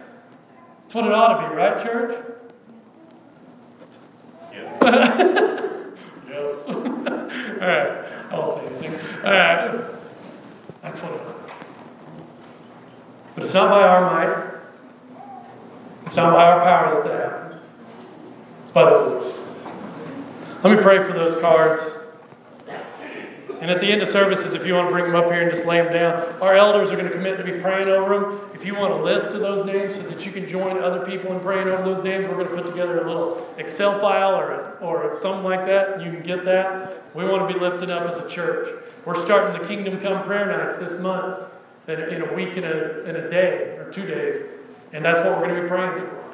That's 0.83 0.95
what 0.95 1.07
it 1.07 1.13
ought 1.13 1.43
to 1.43 1.49
be, 1.49 1.55
right, 1.55 1.83
church? 1.83 2.25
Yeah. 4.53 5.65
All 6.69 7.67
right. 7.67 8.05
I 8.31 8.39
won't 8.39 8.61
say 8.61 8.67
anything. 8.67 8.93
All 9.25 9.33
right. 9.33 9.85
That's 10.83 11.01
ought 11.01 11.09
to 11.09 11.19
be. 11.19 11.53
But 13.35 13.45
it's 13.45 13.55
not 13.55 13.71
by 13.71 13.83
our 13.83 14.01
might. 14.03 14.59
It's 16.05 16.17
not 16.17 16.33
by 16.33 16.45
our 16.47 16.61
power 16.61 17.03
that 17.03 17.09
that 17.09 17.31
happens. 17.31 17.63
It's 18.63 18.73
by 18.73 18.85
the 18.85 18.91
Lord's. 18.91 19.35
Let 20.63 20.77
me 20.77 20.83
pray 20.83 21.05
for 21.07 21.13
those 21.13 21.41
cards. 21.41 21.81
And 23.61 23.71
at 23.73 23.81
the 23.81 23.87
end 23.87 24.03
of 24.03 24.09
services, 24.09 24.55
if 24.55 24.65
you 24.65 24.75
want 24.75 24.89
to 24.89 24.93
bring 24.93 25.05
them 25.05 25.17
up 25.17 25.31
here 25.31 25.43
and 25.43 25.51
just 25.51 25.67
lay 25.67 25.83
them 25.83 25.93
down, 25.93 26.41
our 26.41 26.55
elders 26.55 26.93
are 26.93 26.97
going 26.97 27.09
to 27.09 27.13
commit 27.13 27.39
to 27.39 27.45
be 27.45 27.61
praying 27.61 27.89
over 27.89 28.19
them. 28.19 28.41
If 28.55 28.65
you 28.65 28.75
want 28.75 28.93
a 28.93 28.97
list 28.97 29.31
of 29.31 29.41
those 29.41 29.67
names 29.67 29.97
so 29.97 30.03
that 30.03 30.25
you 30.25 30.31
can 30.31 30.47
join 30.47 30.79
other 30.79 31.05
people 31.05 31.33
in 31.33 31.41
praying 31.41 31.67
over 31.69 31.83
those 31.83 32.03
names, 32.05 32.27
we're 32.27 32.35
going 32.35 32.49
to 32.49 32.55
put 32.55 32.67
together 32.67 33.03
a 33.03 33.09
little 33.09 33.53
Excel 33.59 33.99
file 33.99 34.37
or, 34.37 34.79
or 34.81 35.21
something 35.21 35.43
like 35.43 35.67
that. 35.67 36.01
You 36.01 36.13
can 36.13 36.23
get 36.23 36.45
that. 36.45 37.03
We 37.15 37.25
want 37.25 37.49
to 37.49 37.53
be 37.53 37.59
lifted 37.59 37.91
up 37.91 38.09
as 38.09 38.19
a 38.19 38.29
church. 38.29 38.69
We're 39.05 39.17
starting 39.17 39.61
the 39.61 39.67
Kingdom 39.67 40.01
Come 40.01 40.23
prayer 40.23 40.47
nights 40.47 40.79
this 40.79 41.01
month 41.01 41.43
in 41.89 42.23
a 42.23 42.33
week 42.35 42.57
and 42.57 42.67
a, 42.67 43.05
in 43.09 43.17
a 43.17 43.29
day 43.29 43.77
or 43.79 43.91
two 43.91 44.07
days. 44.07 44.43
And 44.93 45.05
that's 45.05 45.21
what 45.21 45.33
we're 45.33 45.49
going 45.49 45.57
to 45.57 45.63
be 45.63 45.69
praying 45.69 45.99
for. 45.99 46.25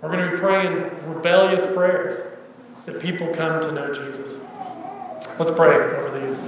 We're 0.00 0.12
going 0.12 0.30
to 0.30 0.36
be 0.36 0.38
praying 0.38 1.12
rebellious 1.12 1.66
prayers 1.66 2.20
that 2.86 3.00
people 3.00 3.32
come 3.34 3.60
to 3.60 3.72
know 3.72 3.92
Jesus. 3.92 4.40
Let's 5.38 5.50
pray 5.50 5.74
over 5.74 6.20
these. 6.20 6.42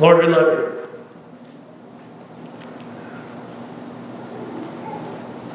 Lord, 0.00 0.18
we 0.18 0.32
love 0.32 0.58
you. 0.58 0.80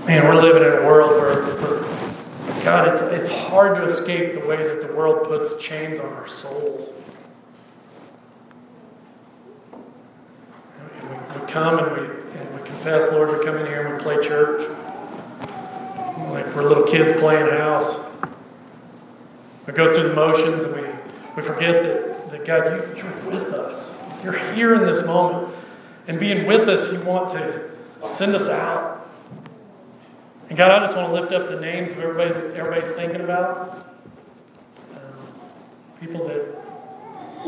Man, 0.05 0.23
we're 0.25 0.39
living 0.39 0.63
in 0.63 0.71
a 0.71 0.85
world 0.85 1.11
where, 1.19 1.43
where 1.57 2.63
God, 2.63 2.87
it's, 2.89 3.01
it's 3.01 3.29
hard 3.29 3.75
to 3.77 3.83
escape 3.85 4.33
the 4.33 4.47
way 4.47 4.57
that 4.57 4.81
the 4.81 4.93
world 4.93 5.27
puts 5.27 5.57
chains 5.57 5.97
on 5.97 6.13
our 6.13 6.27
souls. 6.27 6.91
We, 11.01 11.07
we 11.09 11.47
come 11.47 11.79
and 11.79 11.91
we, 11.97 12.39
and 12.39 12.59
we 12.59 12.65
confess, 12.67 13.11
Lord, 13.11 13.37
we 13.37 13.43
come 13.43 13.57
in 13.57 13.65
here 13.65 13.87
and 13.87 13.97
we 13.97 14.03
play 14.03 14.23
church. 14.23 14.69
Like 16.17 16.55
we're 16.55 16.63
little 16.63 16.85
kids 16.85 17.19
playing 17.19 17.49
house. 17.49 17.99
We 19.67 19.73
go 19.73 19.93
through 19.93 20.09
the 20.09 20.15
motions 20.15 20.63
and 20.63 20.75
we, 20.75 20.87
we 21.35 21.41
forget 21.41 21.83
that, 21.83 22.31
that 22.31 22.45
God, 22.45 22.65
you, 22.65 23.03
you're 23.03 23.31
with 23.31 23.53
us. 23.53 23.95
You're 24.23 24.37
here 24.53 24.75
in 24.75 24.85
this 24.85 25.05
moment. 25.05 25.53
And 26.07 26.19
being 26.19 26.45
with 26.45 26.69
us, 26.69 26.91
you 26.93 26.99
want 27.01 27.31
to 27.31 27.71
send 28.09 28.35
us 28.35 28.47
out. 28.47 29.09
And 30.49 30.57
God, 30.57 30.71
I 30.71 30.79
just 30.85 30.95
want 30.95 31.07
to 31.07 31.13
lift 31.13 31.33
up 31.33 31.49
the 31.49 31.59
names 31.59 31.91
of 31.91 31.99
everybody 31.99 32.31
that 32.33 32.55
everybody's 32.55 32.95
thinking 32.95 33.21
about. 33.21 33.93
Um, 34.93 35.39
people 35.99 36.27
that 36.27 36.55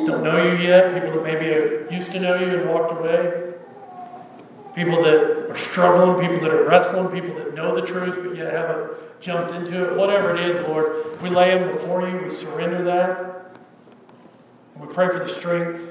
don't 0.05 0.23
know 0.23 0.51
you 0.51 0.57
yet, 0.57 0.93
people 0.93 1.11
that 1.11 1.23
maybe 1.23 1.95
used 1.95 2.11
to 2.11 2.19
know 2.19 2.35
you 2.35 2.59
and 2.59 2.69
walked 2.69 2.91
away, 2.91 3.46
people 4.77 5.01
that 5.01 5.49
are 5.49 5.57
struggling, 5.57 6.23
people 6.23 6.39
that 6.39 6.55
are 6.55 6.63
wrestling, 6.63 7.09
people 7.09 7.33
that 7.33 7.55
know 7.55 7.73
the 7.73 7.81
truth 7.81 8.15
but 8.23 8.37
yet 8.37 8.53
haven't 8.53 8.91
jumped 9.19 9.51
into 9.51 9.89
it. 9.89 9.97
Whatever 9.97 10.35
it 10.35 10.47
is, 10.47 10.59
Lord, 10.67 11.19
we 11.19 11.29
lay 11.31 11.57
them 11.57 11.71
before 11.71 12.07
you, 12.07 12.15
we 12.19 12.29
surrender 12.29 12.83
that. 12.83 13.57
And 14.75 14.87
we 14.87 14.93
pray 14.93 15.07
for 15.07 15.17
the 15.17 15.29
strength 15.29 15.81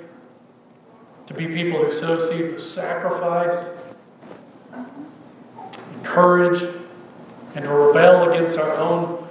to 1.26 1.34
be 1.34 1.48
people 1.48 1.82
who 1.82 1.90
sow 1.90 2.20
seeds 2.20 2.52
of 2.52 2.60
sacrifice, 2.60 3.68
courage, 6.04 6.62
and 7.56 7.64
to 7.64 7.70
rebel 7.72 8.30
against 8.30 8.56
our 8.56 8.72
own 8.74 9.28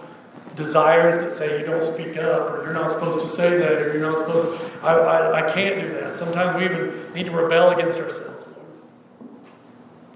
desires 0.57 1.15
that 1.15 1.31
say 1.31 1.61
you 1.61 1.65
don't 1.65 1.81
speak 1.81 2.17
up 2.17 2.51
or 2.51 2.63
you're 2.63 2.73
not 2.73 2.91
supposed 2.91 3.21
to 3.21 3.27
say 3.33 3.57
that 3.57 3.71
or 3.81 3.93
you're 3.93 4.11
not 4.11 4.17
supposed 4.17 4.59
to, 4.59 4.85
I, 4.85 4.95
I, 4.95 5.45
I 5.45 5.53
can't 5.53 5.79
do 5.79 5.93
that. 5.93 6.13
Sometimes 6.13 6.57
we 6.57 6.65
even 6.65 7.13
need 7.13 7.27
to 7.27 7.31
rebel 7.31 7.69
against 7.69 7.97
ourselves. 7.97 8.34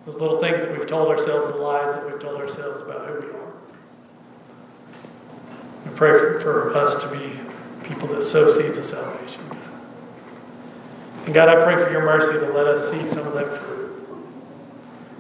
Those 0.10 0.22
little 0.22 0.39
things 0.39 0.64
that 0.64 0.72
we've 0.76 0.88
told 0.88 1.10
ourselves, 1.10 1.53
the 1.53 1.60
lies 1.60 1.93
that 1.93 2.03
we've 2.03 2.20
told 2.20 2.41
ourselves 2.41 2.82
about 2.82 3.07
who 3.07 3.28
we 3.28 3.32
are. 3.32 3.53
We 5.86 5.91
pray 5.91 6.10
for, 6.18 6.41
for 6.41 6.76
us 6.76 6.99
to 7.03 7.07
be 7.10 7.39
people 7.88 8.07
that 8.07 8.24
sow 8.24 8.47
seeds 8.47 8.80
of 8.80 8.86
salvation. 8.86 9.43
And 11.26 11.34
God, 11.36 11.47
I 11.47 11.64
pray 11.64 11.76
for 11.76 11.91
your 11.91 12.01
mercy 12.01 12.39
to 12.39 12.51
let 12.53 12.66
us 12.66 12.89
see 12.89 13.05
some 13.05 13.28
of 13.28 13.36
that 13.36 13.55
fruit. 13.55 14.07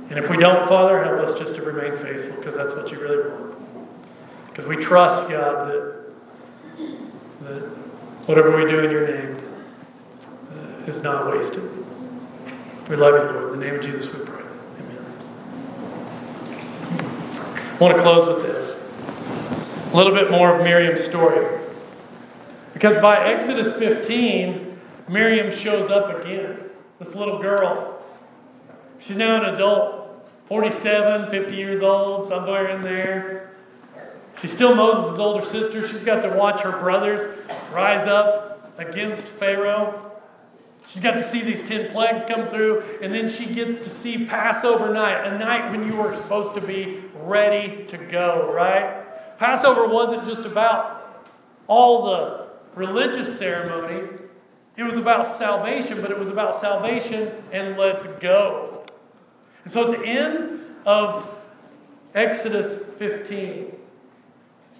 And 0.09 0.17
if 0.17 0.27
we 0.27 0.37
don't, 0.37 0.67
Father, 0.67 1.03
help 1.03 1.19
us 1.19 1.37
just 1.37 1.53
to 1.53 1.61
remain 1.61 1.95
faithful 2.01 2.35
because 2.37 2.55
that's 2.55 2.73
what 2.73 2.91
you 2.91 2.99
really 2.99 3.29
want. 3.29 3.55
Because 4.47 4.65
we 4.65 4.75
trust, 4.75 5.29
God, 5.29 5.67
that, 5.67 6.05
that 7.41 7.61
whatever 8.25 8.55
we 8.55 8.63
do 8.71 8.79
in 8.79 8.89
your 8.89 9.07
name 9.07 9.37
uh, 10.51 10.89
is 10.89 11.03
not 11.03 11.31
wasted. 11.31 11.63
We 12.89 12.95
love 12.95 13.13
you, 13.13 13.39
Lord. 13.39 13.53
In 13.53 13.59
the 13.59 13.65
name 13.67 13.75
of 13.75 13.81
Jesus, 13.85 14.11
we 14.11 14.25
pray. 14.25 14.35
Amen. 14.79 15.05
I 17.79 17.83
want 17.83 17.95
to 17.95 18.03
close 18.03 18.27
with 18.27 18.43
this 18.43 18.85
a 19.93 19.95
little 19.95 20.13
bit 20.13 20.29
more 20.29 20.53
of 20.53 20.63
Miriam's 20.65 21.01
story. 21.01 21.47
Because 22.73 22.99
by 22.99 23.25
Exodus 23.25 23.71
15, 23.71 24.77
Miriam 25.07 25.55
shows 25.55 25.89
up 25.89 26.21
again. 26.21 26.59
This 26.99 27.15
little 27.15 27.39
girl. 27.39 28.03
She's 28.99 29.15
now 29.15 29.41
an 29.41 29.55
adult, 29.55 30.29
47, 30.47 31.29
50 31.29 31.55
years 31.55 31.81
old, 31.81 32.27
somewhere 32.27 32.67
in 32.67 32.81
there. 32.81 33.51
She's 34.41 34.51
still 34.51 34.75
Moses' 34.75 35.17
older 35.17 35.47
sister. 35.47 35.87
She's 35.87 36.03
got 36.03 36.21
to 36.23 36.29
watch 36.29 36.59
her 36.59 36.73
brothers 36.73 37.21
rise 37.71 38.05
up 38.05 38.73
against 38.77 39.23
Pharaoh. 39.23 40.11
She's 40.85 41.01
got 41.01 41.13
to 41.13 41.23
see 41.23 41.41
these 41.43 41.65
10 41.65 41.91
plagues 41.91 42.25
come 42.27 42.49
through, 42.49 42.83
and 43.01 43.13
then 43.13 43.29
she 43.29 43.45
gets 43.45 43.77
to 43.77 43.89
see 43.89 44.25
Passover 44.25 44.93
night, 44.93 45.25
a 45.25 45.37
night 45.37 45.71
when 45.71 45.87
you 45.87 45.95
were 45.95 46.15
supposed 46.17 46.53
to 46.55 46.61
be 46.61 47.03
ready 47.29 47.85
to 47.85 47.97
go, 47.97 48.51
right? 48.53 49.05
Passover 49.37 49.87
wasn't 49.87 50.25
just 50.25 50.45
about 50.45 51.25
all 51.67 52.05
the 52.05 52.47
religious 52.75 53.37
ceremony, 53.37 54.07
it 54.75 54.83
was 54.83 54.95
about 54.95 55.27
salvation, 55.27 56.01
but 56.01 56.09
it 56.09 56.17
was 56.17 56.29
about 56.29 56.55
salvation 56.55 57.31
and 57.51 57.77
let's 57.77 58.05
go. 58.05 58.85
And 59.63 59.73
so 59.73 59.91
at 59.91 59.99
the 59.99 60.05
end 60.05 60.61
of 60.85 61.37
Exodus 62.15 62.79
15, 62.97 63.75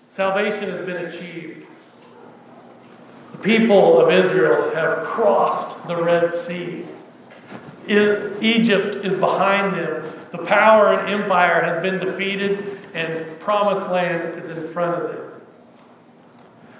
Salvation 0.09 0.71
has 0.71 0.81
been 0.81 1.05
achieved. 1.05 1.67
The 3.33 3.37
people 3.37 4.01
of 4.01 4.11
Israel 4.11 4.73
have 4.73 5.03
crossed 5.03 5.85
the 5.85 5.95
Red 5.95 6.33
Sea. 6.33 6.83
Egypt 7.89 9.03
is 9.03 9.13
behind 9.15 9.75
them. 9.75 10.05
The 10.31 10.37
power 10.39 10.93
and 10.93 11.09
empire 11.09 11.61
has 11.61 11.81
been 11.81 11.97
defeated, 11.97 12.79
and 12.93 13.39
promised 13.39 13.89
land 13.89 14.37
is 14.37 14.49
in 14.49 14.67
front 14.67 15.01
of 15.03 15.09
them. 15.09 15.29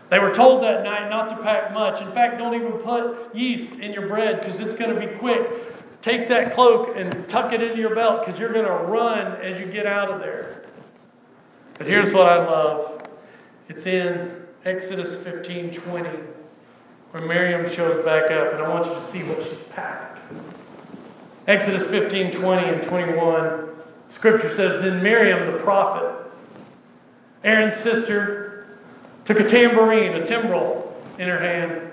They 0.09 0.19
were 0.19 0.33
told 0.33 0.63
that 0.63 0.83
night 0.83 1.09
not 1.09 1.29
to 1.29 1.37
pack 1.37 1.73
much. 1.73 2.01
In 2.01 2.11
fact, 2.11 2.37
don't 2.37 2.55
even 2.55 2.73
put 2.73 3.33
yeast 3.35 3.79
in 3.79 3.93
your 3.93 4.07
bread 4.07 4.39
because 4.39 4.59
it's 4.59 4.75
going 4.75 4.93
to 4.93 4.99
be 4.99 5.15
quick. 5.17 5.47
Take 6.01 6.29
that 6.29 6.53
cloak 6.53 6.95
and 6.95 7.27
tuck 7.27 7.53
it 7.53 7.61
into 7.61 7.77
your 7.77 7.93
belt 7.93 8.25
because 8.25 8.39
you're 8.39 8.53
going 8.53 8.65
to 8.65 8.71
run 8.71 9.33
as 9.41 9.59
you 9.59 9.65
get 9.65 9.85
out 9.85 10.09
of 10.09 10.19
there. 10.19 10.65
But 11.77 11.87
here's 11.87 12.13
what 12.13 12.27
I 12.27 12.37
love 12.37 13.07
it's 13.67 13.85
in 13.85 14.45
Exodus 14.65 15.15
15 15.15 15.71
20, 15.71 16.09
where 17.11 17.23
Miriam 17.23 17.69
shows 17.69 18.03
back 18.03 18.31
up, 18.31 18.53
and 18.53 18.63
I 18.63 18.69
want 18.69 18.85
you 18.85 18.93
to 18.93 19.01
see 19.01 19.23
what 19.23 19.43
she's 19.43 19.61
packed. 19.69 20.18
Exodus 21.49 21.83
15 21.83 22.29
20 22.29 22.69
and 22.69 22.83
21, 22.83 23.69
scripture 24.07 24.51
says, 24.51 24.83
Then 24.83 25.01
Miriam, 25.01 25.51
the 25.51 25.57
prophet, 25.57 26.31
Aaron's 27.43 27.73
sister, 27.73 28.67
took 29.25 29.39
a 29.39 29.49
tambourine, 29.49 30.13
a 30.13 30.23
timbrel, 30.23 30.95
in 31.17 31.27
her 31.27 31.39
hand. 31.39 31.91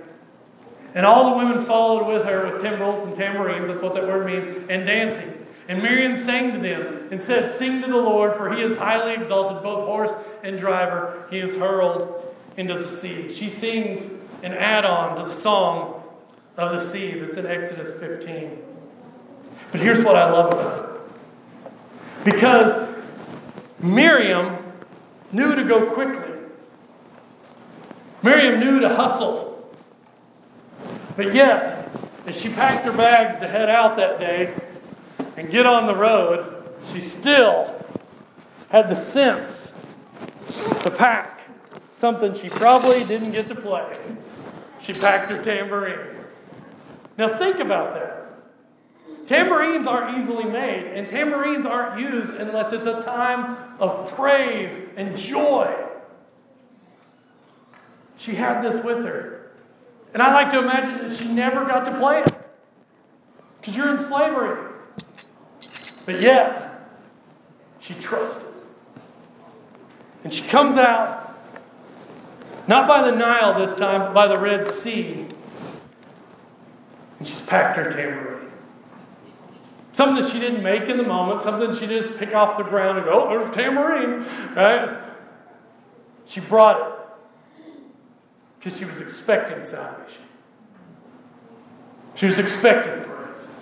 And 0.95 1.07
all 1.07 1.31
the 1.31 1.37
women 1.39 1.65
followed 1.65 2.07
with 2.07 2.27
her 2.27 2.53
with 2.53 2.61
timbrels 2.61 3.09
and 3.09 3.17
tambourines, 3.17 3.69
that's 3.69 3.81
what 3.83 3.95
that 3.95 4.07
word 4.07 4.27
means, 4.27 4.67
and 4.69 4.85
dancing. 4.85 5.47
And 5.69 5.83
Miriam 5.83 6.17
sang 6.17 6.53
to 6.53 6.59
them 6.59 7.09
and 7.11 7.23
said, 7.23 7.51
Sing 7.51 7.81
to 7.81 7.87
the 7.87 7.97
Lord, 7.97 8.37
for 8.37 8.53
he 8.53 8.61
is 8.61 8.77
highly 8.77 9.15
exalted, 9.15 9.63
both 9.63 9.87
horse 9.87 10.13
and 10.43 10.59
driver. 10.59 11.27
He 11.31 11.39
is 11.39 11.55
hurled 11.55 12.37
into 12.59 12.75
the 12.75 12.85
sea. 12.85 13.33
She 13.33 13.49
sings 13.49 14.11
an 14.43 14.53
add 14.53 14.85
on 14.85 15.17
to 15.17 15.23
the 15.23 15.33
song 15.33 16.03
of 16.59 16.73
the 16.73 16.83
sea 16.83 17.19
that's 17.19 17.39
in 17.39 17.47
Exodus 17.47 17.95
15. 17.95 18.66
But 19.77 19.85
here's 19.85 20.03
what 20.03 20.17
I 20.17 20.31
love 20.31 20.55
about 20.55 20.89
it 20.89 22.25
because 22.25 22.89
Miriam 23.79 24.57
knew 25.33 25.55
to 25.55 25.65
go 25.65 25.93
quickly, 25.93 26.33
Miriam 28.23 28.59
knew 28.59 28.81
to 28.81 28.89
hustle. 28.89 29.71
But 31.15 31.35
yet, 31.35 31.91
as 32.27 32.41
she 32.41 32.49
packed 32.49 32.87
her 32.87 32.93
bags 32.93 33.37
to 33.41 33.47
head 33.47 33.69
out 33.69 33.97
that 33.97 34.19
day, 34.19 34.55
and 35.37 35.51
get 35.51 35.67
on 35.67 35.87
the 35.87 35.95
road, 35.95 36.65
she 36.91 37.03
still 37.03 37.79
had 38.71 38.89
the 38.89 38.97
sense 38.97 39.73
to 40.85 40.91
pack 40.91 41.39
something 41.93 42.35
she 42.35 42.49
probably 42.49 43.05
didn't 43.05 43.33
get 43.33 43.47
to 43.49 43.55
play. 43.55 43.99
She 44.81 44.95
packed 44.95 45.31
her 45.31 45.43
tambourine. 45.43 46.17
Now, 47.19 47.37
think 47.37 47.59
about 47.59 47.93
that. 47.93 48.26
Tambourines 49.27 49.87
aren't 49.89 50.19
easily 50.19 50.45
made, 50.45 50.87
and 50.95 51.07
tambourines 51.07 51.67
aren't 51.67 52.01
used 52.01 52.35
unless 52.35 52.73
it's 52.73 52.87
a 52.87 53.03
time 53.03 53.57
of 53.81 54.13
praise 54.15 54.81
and 54.97 55.17
joy. 55.17 55.75
She 58.19 58.35
had 58.35 58.63
this 58.63 58.83
with 58.85 59.05
her. 59.05 59.51
And 60.15 60.23
I 60.23 60.33
like 60.33 60.51
to 60.53 60.61
imagine 60.61 60.99
that 60.99 61.13
she 61.13 61.29
never 61.29 61.65
got 61.65 61.85
to 61.85 61.99
play 61.99 62.21
it 62.21 62.35
because 63.61 63.77
you're 63.77 63.91
in 63.91 63.99
slavery. 63.99 64.73
But 66.07 66.21
yet, 66.21 66.89
she 67.81 67.95
trusted. 67.95 68.47
And 70.23 70.33
she 70.33 70.43
comes 70.43 70.77
out, 70.77 71.37
not 72.69 72.89
by 72.89 73.11
the 73.11 73.17
Nile 73.17 73.59
this 73.59 73.77
time, 73.77 74.01
but 74.01 74.15
by 74.15 74.27
the 74.29 74.39
Red 74.39 74.67
Sea. 74.67 75.27
And 77.19 77.27
she's 77.27 77.43
packed 77.43 77.77
her 77.77 77.91
tambourine. 77.91 78.36
Something 79.97 80.23
that 80.23 80.31
she 80.31 80.39
didn't 80.39 80.63
make 80.63 80.91
in 80.91 80.99
the 80.99 81.05
moment, 81.05 81.41
something 81.41 81.73
she 81.73 81.87
didn't 81.87 82.09
just 82.09 82.19
pick 82.19 82.35
off 82.35 82.59
the 82.59 82.65
ground 82.65 82.99
and 82.99 83.07
go, 83.07 83.25
oh, 83.25 83.29
there's 83.31 83.55
tambourine, 83.55 84.27
right? 84.55 85.03
She 86.27 86.41
brought 86.41 86.79
it 86.79 87.67
because 88.59 88.79
she 88.79 88.85
was 88.85 88.99
expecting 88.99 89.63
salvation. 89.63 90.21
She 92.15 92.27
was 92.27 92.39
expecting 92.39 93.05
grace. 93.05 93.55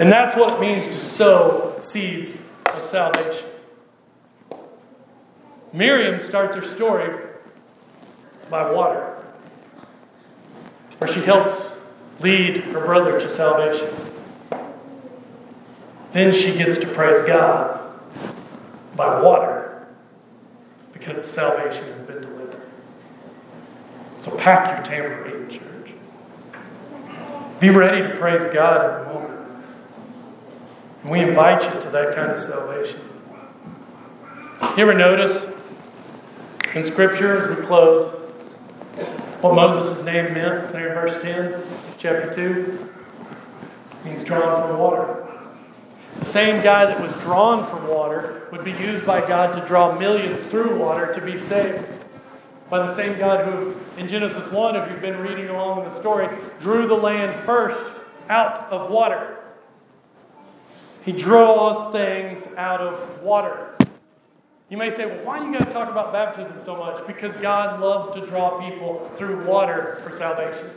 and 0.00 0.10
that's 0.10 0.34
what 0.34 0.54
it 0.54 0.60
means 0.60 0.88
to 0.88 0.98
sow 0.98 1.76
seeds 1.78 2.36
of 2.66 2.82
salvation. 2.82 3.46
Miriam 5.72 6.18
starts 6.18 6.56
her 6.56 6.64
story 6.64 7.16
by 8.50 8.72
water, 8.72 9.22
where 10.98 11.12
she 11.12 11.20
helps 11.20 11.80
lead 12.18 12.56
her 12.56 12.84
brother 12.84 13.20
to 13.20 13.28
salvation. 13.28 14.13
Then 16.14 16.32
she 16.32 16.56
gets 16.56 16.78
to 16.78 16.86
praise 16.86 17.20
God 17.26 17.80
by 18.94 19.20
water, 19.20 19.84
because 20.92 21.20
the 21.20 21.26
salvation 21.26 21.84
has 21.92 22.02
been 22.04 22.22
delivered. 22.22 22.62
So 24.20 24.36
pack 24.36 24.76
your 24.76 24.86
tambourine, 24.86 25.50
church. 25.50 25.90
Be 27.58 27.70
ready 27.70 28.08
to 28.08 28.16
praise 28.16 28.46
God 28.46 28.84
in 28.84 29.08
the 29.08 29.12
moment. 29.12 29.40
And 31.02 31.10
we 31.10 31.18
invite 31.18 31.64
you 31.64 31.80
to 31.80 31.90
that 31.90 32.14
kind 32.14 32.30
of 32.30 32.38
salvation. 32.38 33.00
You 34.62 34.84
ever 34.84 34.94
notice 34.94 35.52
in 36.76 36.84
Scripture 36.84 37.42
as 37.42 37.58
we 37.58 37.66
close 37.66 38.14
what 39.40 39.56
Moses' 39.56 40.04
name 40.04 40.32
meant 40.32 40.70
there 40.72 40.90
in 40.90 40.94
verse 40.94 41.20
10, 41.20 41.60
chapter 41.98 42.32
2? 42.32 42.88
It 43.90 44.04
means 44.04 44.22
drawn 44.22 44.68
from 44.68 44.78
water. 44.78 45.23
The 46.18 46.24
same 46.24 46.62
guy 46.62 46.86
that 46.86 47.00
was 47.00 47.12
drawn 47.22 47.66
from 47.66 47.86
water 47.88 48.48
would 48.50 48.64
be 48.64 48.72
used 48.72 49.04
by 49.04 49.20
God 49.20 49.58
to 49.58 49.66
draw 49.66 49.98
millions 49.98 50.40
through 50.42 50.78
water 50.78 51.12
to 51.14 51.20
be 51.20 51.36
saved. 51.36 51.84
By 52.70 52.86
the 52.86 52.94
same 52.94 53.18
God 53.18 53.46
who, 53.46 53.76
in 53.98 54.08
Genesis 54.08 54.50
1, 54.50 54.76
if 54.76 54.90
you've 54.90 55.02
been 55.02 55.18
reading 55.18 55.48
along 55.48 55.82
in 55.82 55.88
the 55.88 56.00
story, 56.00 56.28
drew 56.60 56.86
the 56.86 56.94
land 56.94 57.34
first 57.44 57.84
out 58.28 58.70
of 58.70 58.90
water. 58.90 59.38
He 61.04 61.12
draws 61.12 61.92
things 61.92 62.46
out 62.56 62.80
of 62.80 63.22
water. 63.22 63.74
You 64.70 64.78
may 64.78 64.90
say, 64.90 65.06
well, 65.06 65.24
why 65.24 65.40
do 65.40 65.46
you 65.46 65.58
guys 65.58 65.70
talk 65.72 65.90
about 65.90 66.12
baptism 66.12 66.58
so 66.60 66.76
much? 66.76 67.06
Because 67.06 67.34
God 67.36 67.80
loves 67.80 68.14
to 68.14 68.26
draw 68.26 68.58
people 68.58 69.10
through 69.14 69.44
water 69.44 70.00
for 70.02 70.16
salvation. 70.16 70.70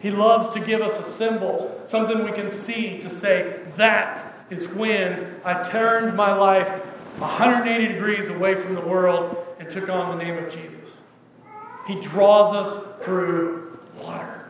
He 0.00 0.10
loves 0.10 0.52
to 0.54 0.60
give 0.60 0.82
us 0.82 0.98
a 0.98 1.08
symbol, 1.08 1.82
something 1.86 2.24
we 2.24 2.32
can 2.32 2.50
see 2.50 2.98
to 3.00 3.08
say, 3.08 3.60
that 3.76 4.34
is 4.50 4.68
when 4.68 5.40
I 5.44 5.68
turned 5.68 6.16
my 6.16 6.32
life 6.32 6.68
180 7.18 7.94
degrees 7.94 8.28
away 8.28 8.54
from 8.54 8.74
the 8.74 8.80
world 8.80 9.46
and 9.58 9.68
took 9.68 9.88
on 9.88 10.16
the 10.16 10.22
name 10.22 10.36
of 10.36 10.52
Jesus. 10.52 11.00
He 11.86 11.98
draws 12.00 12.52
us 12.52 13.04
through 13.04 13.78
water. 14.00 14.44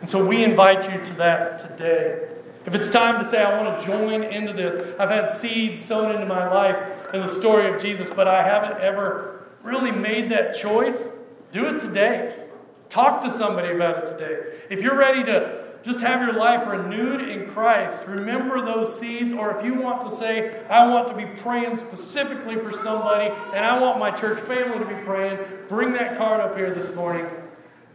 And 0.00 0.08
so 0.08 0.24
we 0.24 0.44
invite 0.44 0.82
you 0.92 1.04
to 1.06 1.12
that 1.14 1.70
today. 1.70 2.28
If 2.66 2.74
it's 2.74 2.90
time 2.90 3.22
to 3.22 3.30
say, 3.30 3.42
I 3.42 3.62
want 3.62 3.80
to 3.80 3.86
join 3.86 4.24
into 4.24 4.52
this, 4.52 4.94
I've 4.98 5.10
had 5.10 5.30
seeds 5.30 5.82
sown 5.82 6.12
into 6.14 6.26
my 6.26 6.48
life 6.52 6.76
in 7.14 7.20
the 7.20 7.28
story 7.28 7.72
of 7.72 7.80
Jesus, 7.80 8.10
but 8.10 8.28
I 8.28 8.42
haven't 8.42 8.80
ever 8.80 9.46
really 9.62 9.92
made 9.92 10.30
that 10.30 10.56
choice, 10.56 11.08
do 11.52 11.66
it 11.66 11.80
today. 11.80 12.45
Talk 12.88 13.22
to 13.22 13.30
somebody 13.30 13.74
about 13.74 14.04
it 14.04 14.18
today. 14.18 14.58
If 14.70 14.82
you're 14.82 14.98
ready 14.98 15.24
to 15.24 15.64
just 15.82 16.00
have 16.00 16.20
your 16.20 16.32
life 16.32 16.66
renewed 16.66 17.28
in 17.28 17.48
Christ, 17.50 18.02
remember 18.06 18.60
those 18.60 18.98
seeds. 18.98 19.32
Or 19.32 19.56
if 19.56 19.64
you 19.64 19.74
want 19.74 20.08
to 20.08 20.14
say, 20.14 20.64
I 20.68 20.86
want 20.86 21.08
to 21.08 21.14
be 21.14 21.26
praying 21.40 21.76
specifically 21.76 22.56
for 22.56 22.72
somebody 22.72 23.26
and 23.54 23.64
I 23.64 23.80
want 23.80 23.98
my 23.98 24.10
church 24.10 24.40
family 24.40 24.78
to 24.78 24.84
be 24.84 25.00
praying, 25.04 25.38
bring 25.68 25.92
that 25.92 26.18
card 26.18 26.40
up 26.40 26.56
here 26.56 26.70
this 26.70 26.94
morning 26.94 27.26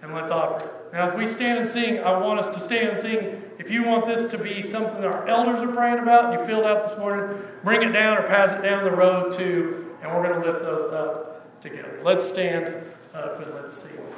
and 0.01 0.13
let's 0.13 0.31
offer 0.31 0.65
it. 0.65 0.71
Now, 0.93 1.05
as 1.05 1.13
we 1.13 1.27
stand 1.27 1.59
and 1.59 1.67
sing, 1.67 1.99
I 1.99 2.17
want 2.17 2.39
us 2.39 2.53
to 2.53 2.59
stand 2.59 2.89
and 2.89 2.97
sing. 2.97 3.43
If 3.59 3.69
you 3.69 3.83
want 3.83 4.05
this 4.05 4.29
to 4.31 4.37
be 4.37 4.61
something 4.63 5.03
our 5.05 5.27
elders 5.27 5.61
are 5.61 5.73
praying 5.73 5.99
about, 5.99 6.37
you 6.37 6.45
filled 6.45 6.65
out 6.65 6.83
this 6.87 6.97
morning, 6.97 7.41
bring 7.63 7.81
it 7.81 7.91
down 7.91 8.17
or 8.17 8.23
pass 8.23 8.51
it 8.51 8.61
down 8.61 8.83
the 8.83 8.91
road 8.91 9.31
too, 9.31 9.95
and 10.01 10.11
we're 10.11 10.23
going 10.23 10.41
to 10.41 10.51
lift 10.51 10.63
those 10.63 10.91
up 10.91 11.61
together. 11.61 11.99
Let's 12.03 12.27
stand 12.27 12.73
up 13.13 13.39
and 13.39 13.53
let's 13.53 13.77
sing. 13.77 14.10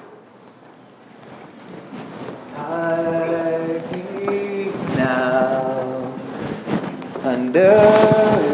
Me 2.55 2.61
now 4.95 6.13
under 7.23 8.52